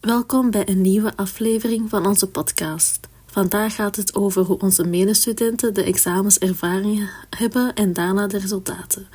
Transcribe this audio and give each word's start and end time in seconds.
Welkom 0.00 0.50
bij 0.50 0.68
een 0.68 0.80
nieuwe 0.80 1.16
aflevering 1.16 1.90
van 1.90 2.06
onze 2.06 2.30
podcast. 2.30 3.08
Vandaag 3.26 3.74
gaat 3.74 3.96
het 3.96 4.14
over 4.14 4.42
hoe 4.42 4.58
onze 4.58 4.86
medestudenten 4.86 5.74
de 5.74 5.82
examenservaringen 5.82 7.10
hebben 7.30 7.74
en 7.74 7.92
daarna 7.92 8.26
de 8.26 8.38
resultaten. 8.38 9.06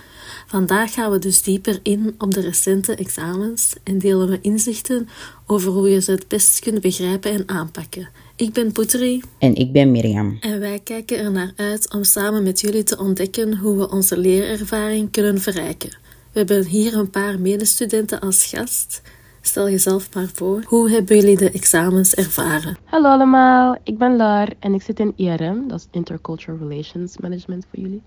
Vandaag 0.48 0.94
gaan 0.94 1.12
we 1.12 1.20
dus 1.20 1.44
dieper 1.44 1.80
in 1.84 2.16
op 2.18 2.34
de 2.34 2.42
recente 2.42 2.96
examens 2.96 3.76
en 3.84 3.98
delen 3.98 4.30
we 4.30 4.42
inzichten 4.42 5.10
over 5.48 5.72
hoe 5.72 5.90
je 5.90 6.02
ze 6.02 6.12
het 6.12 6.28
best 6.28 6.60
kunt 6.60 6.82
begrijpen 6.82 7.32
en 7.32 7.44
aanpakken. 7.46 8.10
Ik 8.38 8.54
ben 8.54 8.72
Poetri. 8.72 9.22
En 9.38 9.56
ik 9.56 9.72
ben 9.72 9.92
Mirjam. 9.92 10.38
En 10.40 10.60
wij 10.60 10.80
kijken 10.80 11.18
er 11.18 11.32
naar 11.32 11.52
uit 11.56 11.94
om 11.94 12.04
samen 12.04 12.44
met 12.44 12.60
jullie 12.60 12.84
te 12.84 12.98
ontdekken 12.98 13.58
hoe 13.58 13.78
we 13.78 13.92
onze 13.92 14.18
leerervaring 14.18 15.12
kunnen 15.12 15.40
verrijken. 15.40 15.90
We 16.32 16.40
hebben 16.40 16.66
hier 16.66 16.98
een 16.98 17.10
paar 17.10 17.40
medestudenten 17.40 18.20
als 18.20 18.46
gast. 18.46 19.02
Stel 19.42 19.70
jezelf 19.70 20.14
maar 20.14 20.30
voor. 20.34 20.64
Hoe 20.66 20.90
hebben 20.90 21.16
jullie 21.16 21.38
de 21.38 21.52
examens 21.52 22.16
ervaren? 22.16 22.78
Hallo 22.84 23.10
allemaal, 23.10 23.78
ik 23.84 23.98
ben 23.98 24.16
Lar 24.16 24.50
en 24.60 24.74
ik 24.74 24.82
zit 24.82 25.00
in 25.00 25.14
IRM, 25.16 25.68
dat 25.68 25.80
is 25.80 25.88
Intercultural 25.92 26.58
Relations 26.68 27.18
Management 27.18 27.66
voor 27.70 27.84
jullie. 27.84 28.02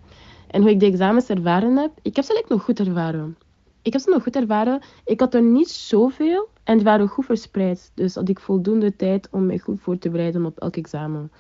En 0.51 0.61
hoe 0.61 0.71
ik 0.71 0.81
de 0.81 0.87
examens 0.87 1.27
ervaren 1.27 1.77
heb, 1.77 1.91
ik 2.03 2.17
heb 2.17 2.25
ze 2.25 2.33
eigenlijk 2.33 2.49
nog 2.49 2.63
goed 2.63 2.89
ervaren. 2.89 3.37
Ik 3.83 3.93
heb 3.93 4.03
ze 4.03 4.11
nog 4.11 4.23
goed 4.23 4.37
ervaren. 4.37 4.83
Ik 5.05 5.21
had 5.21 5.35
er 5.35 5.43
niet 5.43 5.71
zoveel 5.71 6.49
en 6.65 6.77
die 6.77 6.85
waren 6.85 7.09
goed 7.09 7.25
verspreid. 7.25 7.91
Dus 7.95 8.15
had 8.15 8.29
ik 8.29 8.41
voldoende 8.41 8.97
tijd 8.97 9.29
om 9.31 9.47
mij 9.47 9.59
goed 9.59 9.81
voor 9.81 9.99
te 9.99 10.11
bereiden 10.11 10.45
op 10.45 10.59
elk 10.59 10.77
examen. 10.77 11.33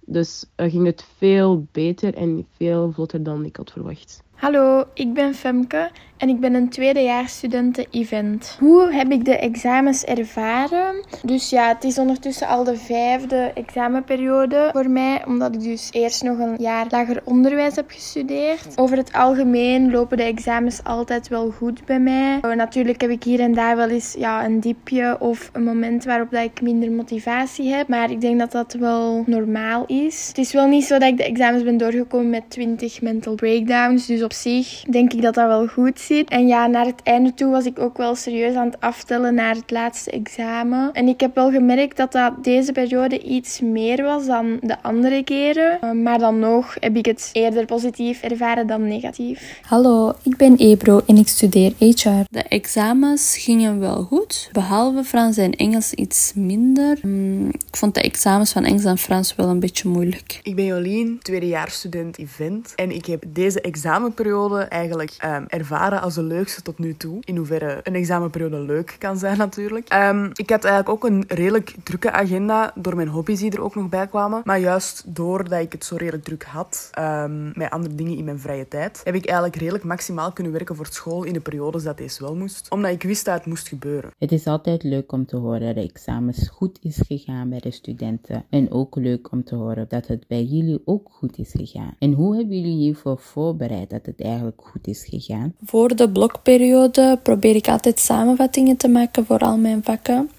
Dus 0.00 0.46
uh, 0.56 0.70
ging 0.70 0.86
het 0.86 1.04
veel 1.16 1.66
beter 1.72 2.14
en 2.14 2.46
veel 2.56 2.92
vlotter 2.92 3.22
dan 3.22 3.44
ik 3.44 3.56
had 3.56 3.70
verwacht. 3.70 4.22
Hallo, 4.40 4.84
ik 4.94 5.12
ben 5.12 5.34
Femke 5.34 5.90
en 6.20 6.28
ik 6.28 6.40
ben 6.40 6.54
een 6.54 6.68
tweedejaarsstudente 6.68 7.86
event. 7.90 8.56
Hoe 8.58 8.92
heb 8.92 9.10
ik 9.10 9.24
de 9.24 9.38
examens 9.38 10.04
ervaren? 10.04 11.04
Dus 11.22 11.50
ja, 11.50 11.68
het 11.68 11.84
is 11.84 11.98
ondertussen 11.98 12.46
al 12.46 12.64
de 12.64 12.76
vijfde 12.76 13.50
examenperiode 13.54 14.68
voor 14.72 14.90
mij, 14.90 15.22
omdat 15.26 15.54
ik 15.54 15.60
dus 15.60 15.88
eerst 15.92 16.22
nog 16.22 16.38
een 16.38 16.54
jaar 16.58 16.86
lager 16.90 17.20
onderwijs 17.24 17.76
heb 17.76 17.90
gestudeerd. 17.90 18.72
Over 18.76 18.96
het 18.96 19.12
algemeen 19.12 19.90
lopen 19.90 20.16
de 20.16 20.22
examens 20.22 20.84
altijd 20.84 21.28
wel 21.28 21.50
goed 21.50 21.84
bij 21.84 22.00
mij. 22.00 22.38
Uh, 22.44 22.52
natuurlijk 22.52 23.00
heb 23.00 23.10
ik 23.10 23.24
hier 23.24 23.40
en 23.40 23.54
daar 23.54 23.76
wel 23.76 23.88
eens 23.88 24.14
ja, 24.18 24.44
een 24.44 24.60
diepje 24.60 25.16
of 25.20 25.50
een 25.52 25.64
moment 25.64 26.04
waarop 26.04 26.30
dat 26.30 26.44
ik 26.44 26.62
minder 26.62 26.90
motivatie 26.90 27.72
heb, 27.72 27.88
maar 27.88 28.10
ik 28.10 28.20
denk 28.20 28.38
dat 28.38 28.52
dat 28.52 28.72
wel 28.72 29.22
normaal 29.26 29.84
is. 29.86 30.28
Het 30.28 30.38
is 30.38 30.52
wel 30.52 30.66
niet 30.66 30.84
zo 30.84 30.98
dat 30.98 31.08
ik 31.08 31.16
de 31.16 31.24
examens 31.24 31.64
ben 31.64 31.76
doorgekomen 31.76 32.30
met 32.30 32.44
20 32.48 33.02
mental 33.02 33.34
breakdowns, 33.34 34.06
dus 34.06 34.22
op 34.22 34.29
zich 34.32 34.82
denk 34.90 35.12
ik 35.12 35.22
dat 35.22 35.34
dat 35.34 35.46
wel 35.46 35.66
goed 35.66 36.00
zit. 36.00 36.30
En 36.30 36.46
ja, 36.46 36.66
naar 36.66 36.86
het 36.86 37.02
einde 37.02 37.34
toe 37.34 37.50
was 37.50 37.64
ik 37.64 37.78
ook 37.78 37.96
wel 37.96 38.14
serieus 38.14 38.54
aan 38.54 38.66
het 38.66 38.80
aftellen 38.80 39.34
naar 39.34 39.54
het 39.54 39.70
laatste 39.70 40.10
examen. 40.10 40.92
En 40.92 41.08
ik 41.08 41.20
heb 41.20 41.34
wel 41.34 41.50
gemerkt 41.50 41.96
dat 41.96 42.12
dat 42.12 42.44
deze 42.44 42.72
periode 42.72 43.20
iets 43.20 43.60
meer 43.60 44.02
was 44.02 44.26
dan 44.26 44.58
de 44.60 44.82
andere 44.82 45.24
keren. 45.24 45.78
Uh, 45.84 45.90
maar 45.90 46.18
dan 46.18 46.38
nog 46.38 46.76
heb 46.80 46.96
ik 46.96 47.06
het 47.06 47.30
eerder 47.32 47.64
positief 47.64 48.22
ervaren 48.22 48.66
dan 48.66 48.88
negatief. 48.88 49.60
Hallo, 49.62 50.12
ik 50.22 50.36
ben 50.36 50.56
Ebro 50.56 51.00
en 51.06 51.16
ik 51.16 51.28
studeer 51.28 51.72
HR. 51.78 52.08
De 52.30 52.42
examens 52.42 53.36
gingen 53.38 53.80
wel 53.80 54.02
goed, 54.02 54.48
behalve 54.52 55.04
Frans 55.04 55.36
en 55.36 55.52
Engels 55.52 55.92
iets 55.92 56.32
minder. 56.34 56.98
Um, 57.04 57.48
ik 57.48 57.76
vond 57.76 57.94
de 57.94 58.00
examens 58.00 58.52
van 58.52 58.64
Engels 58.64 58.84
en 58.84 58.98
Frans 58.98 59.34
wel 59.34 59.48
een 59.48 59.60
beetje 59.60 59.88
moeilijk. 59.88 60.40
Ik 60.42 60.56
ben 60.56 60.64
Jolien, 60.64 61.18
tweedejaarsstudent 61.22 62.18
event. 62.18 62.72
En 62.76 62.90
ik 62.90 63.06
heb 63.06 63.24
deze 63.28 63.60
examen 63.60 64.14
periode 64.22 64.58
eigenlijk 64.62 65.16
um, 65.24 65.44
ervaren 65.48 66.00
als 66.00 66.14
de 66.14 66.22
leukste 66.22 66.62
tot 66.62 66.78
nu 66.78 66.96
toe. 66.96 67.18
In 67.20 67.36
hoeverre 67.36 67.80
een 67.82 67.94
examenperiode 67.94 68.58
leuk 68.60 68.96
kan 68.98 69.18
zijn 69.18 69.38
natuurlijk. 69.38 69.94
Um, 69.94 70.30
ik 70.34 70.50
had 70.50 70.64
eigenlijk 70.64 70.88
ook 70.88 71.10
een 71.10 71.24
redelijk 71.28 71.74
drukke 71.82 72.10
agenda 72.10 72.72
door 72.74 72.96
mijn 72.96 73.08
hobby's 73.08 73.38
die 73.38 73.52
er 73.52 73.60
ook 73.60 73.74
nog 73.74 73.88
bij 73.88 74.06
kwamen. 74.06 74.42
Maar 74.44 74.58
juist 74.58 75.02
doordat 75.06 75.60
ik 75.60 75.72
het 75.72 75.84
zo 75.84 75.96
redelijk 75.96 76.24
druk 76.24 76.44
had 76.44 76.90
um, 76.98 77.52
met 77.54 77.70
andere 77.70 77.94
dingen 77.94 78.16
in 78.16 78.24
mijn 78.24 78.38
vrije 78.38 78.68
tijd, 78.68 79.00
heb 79.04 79.14
ik 79.14 79.26
eigenlijk 79.26 79.58
redelijk 79.60 79.84
maximaal 79.84 80.32
kunnen 80.32 80.52
werken 80.52 80.76
voor 80.76 80.86
school 80.86 81.22
in 81.24 81.32
de 81.32 81.40
periodes 81.40 81.82
dat 81.82 81.98
deze 81.98 82.22
wel 82.22 82.36
moest. 82.36 82.70
Omdat 82.70 82.90
ik 82.90 83.02
wist 83.02 83.24
dat 83.24 83.34
het 83.34 83.46
moest 83.46 83.68
gebeuren. 83.68 84.10
Het 84.18 84.32
is 84.32 84.46
altijd 84.46 84.82
leuk 84.82 85.12
om 85.12 85.26
te 85.26 85.36
horen 85.36 85.60
dat 85.60 85.74
de 85.74 85.90
examens 85.92 86.48
goed 86.48 86.78
is 86.82 87.02
gegaan 87.06 87.48
bij 87.48 87.60
de 87.60 87.70
studenten. 87.70 88.44
En 88.50 88.70
ook 88.70 88.96
leuk 88.96 89.32
om 89.32 89.44
te 89.44 89.54
horen 89.54 89.86
dat 89.88 90.06
het 90.06 90.26
bij 90.26 90.42
jullie 90.42 90.82
ook 90.84 91.08
goed 91.10 91.38
is 91.38 91.50
gegaan. 91.52 91.94
En 91.98 92.12
hoe 92.12 92.36
hebben 92.36 92.60
jullie 92.60 92.76
hiervoor 92.76 93.18
voorbereid 93.18 93.90
dat 93.90 94.06
het 94.16 94.26
eigenlijk 94.26 94.60
goed 94.64 94.86
is 94.86 95.06
gegaan? 95.08 95.54
Voor 95.64 95.96
de 95.96 96.10
blokperiode 96.10 97.18
probeer 97.22 97.56
ik 97.56 97.68
altijd 97.68 97.98
samenvattingen 97.98 98.76
te 98.76 98.88
maken 98.88 99.26
voor 99.26 99.38
al 99.38 99.56
mijn 99.56 99.82
vakken. 99.84 100.30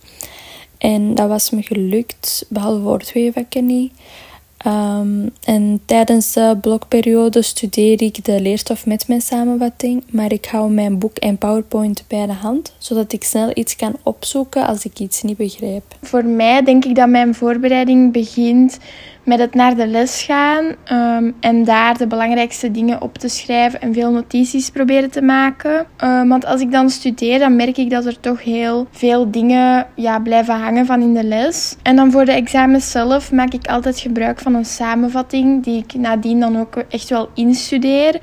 En 0.78 1.16
dat 1.16 1.28
was 1.28 1.50
me 1.50 1.62
gelukt, 1.62 2.46
behalve 2.50 2.82
voor 2.82 3.00
twee 3.00 3.32
vakken 3.32 3.66
niet. 3.66 3.92
Um, 4.66 5.30
en 5.44 5.82
tijdens 5.86 6.34
de 6.34 6.58
blokperiode 6.62 7.42
studeer 7.42 8.02
ik 8.02 8.26
de 8.26 8.42
leerstof 8.42 8.86
met 8.86 9.08
mijn 9.08 9.22
samenvatting, 9.22 10.03
maar 10.12 10.32
ik 10.32 10.46
hou 10.46 10.72
mijn 10.72 11.00
boek 11.00 11.18
en 11.18 11.38
PowerPoint 11.38 12.03
bij 12.08 12.26
de 12.26 12.34
hand, 12.34 12.74
zodat 12.78 13.14
ik 13.14 13.24
snel 13.24 13.52
iets 13.53 13.76
kan 13.76 13.96
opzoeken 14.03 14.68
als 14.68 14.86
ik 14.86 15.00
iets 15.00 15.22
niet 15.22 15.38
begrijp. 15.38 15.84
Voor 16.02 16.26
mij 16.26 16.64
denk 16.64 16.86
ik 16.86 16.96
dat 16.96 17.09
mijn 17.09 17.36
voorbereiding 17.36 18.12
begint 18.12 18.78
met 19.24 19.40
het 19.40 19.54
naar 19.54 19.76
de 19.76 19.88
les 19.88 20.24
gaan 20.24 20.66
um, 20.92 21.36
en 21.40 21.64
daar 21.64 21.98
de 21.98 22.08
belangrijkste 22.08 22.72
dingen 22.72 23.02
op 23.02 23.18
te 23.18 23.28
schrijven 23.28 23.82
en 23.82 23.94
veel 23.94 24.12
notities 24.12 24.70
proberen 24.70 25.12
te 25.12 25.22
maken. 25.22 25.86
Um, 26.04 26.30
want 26.30 26.46
als 26.46 26.62
ik 26.62 26.72
dan 26.72 26.90
studeer, 26.90 27.40
dan 27.40 27.56
merk 27.56 27.78
ik 27.78 27.90
dat 27.90 28.06
er 28.06 28.20
toch 28.20 28.44
heel 28.44 28.88
veel 28.92 29.32
dingen 29.32 29.88
ja, 29.96 30.20
blijven 30.20 30.56
hangen 30.56 30.86
van 30.86 31.02
in 31.02 31.14
de 31.14 31.24
les. 31.24 31.76
En 31.84 31.96
dan 31.96 32.12
voor 32.12 32.26
de 32.26 32.32
examens 32.32 32.92
zelf 32.92 33.32
maak 33.32 33.54
ik 33.54 33.68
altijd 33.68 34.00
gebruik 34.00 34.40
van 34.40 34.56
een 34.56 34.66
samenvatting 34.66 35.64
die 35.64 35.84
ik 35.84 35.94
nadien 35.94 36.40
dan 36.40 36.59
ook 36.59 36.76
echt 36.90 37.09
wel 37.09 37.30
instudeer. 37.34 38.20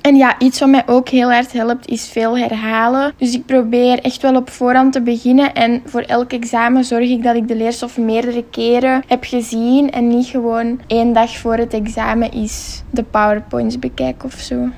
En 0.00 0.16
ja, 0.16 0.38
iets 0.38 0.60
wat 0.60 0.68
mij 0.68 0.82
ook 0.86 1.08
heel 1.08 1.32
hard 1.32 1.52
helpt 1.52 1.88
is 1.88 2.08
veel 2.08 2.38
herhalen. 2.38 3.12
Dus 3.16 3.34
ik 3.34 3.46
probeer 3.46 3.98
echt 3.98 4.22
wel 4.22 4.36
op 4.36 4.50
voorhand 4.50 4.92
te 4.92 5.02
beginnen. 5.02 5.54
En 5.54 5.82
voor 5.84 6.00
elk 6.00 6.32
examen 6.32 6.84
zorg 6.84 7.08
ik 7.08 7.22
dat 7.22 7.36
ik 7.36 7.48
de 7.48 7.56
leerstof 7.56 7.98
meerdere 7.98 8.44
keren 8.50 9.02
heb 9.06 9.24
gezien. 9.24 9.90
En 9.90 10.08
niet 10.08 10.26
gewoon 10.26 10.80
één 10.86 11.12
dag 11.12 11.36
voor 11.36 11.56
het 11.56 11.74
examen 11.74 12.32
is 12.32 12.82
de 12.90 13.02
PowerPoints 13.02 13.78
bekijk 13.78 14.24
of 14.24 14.32
zo. 14.32 14.68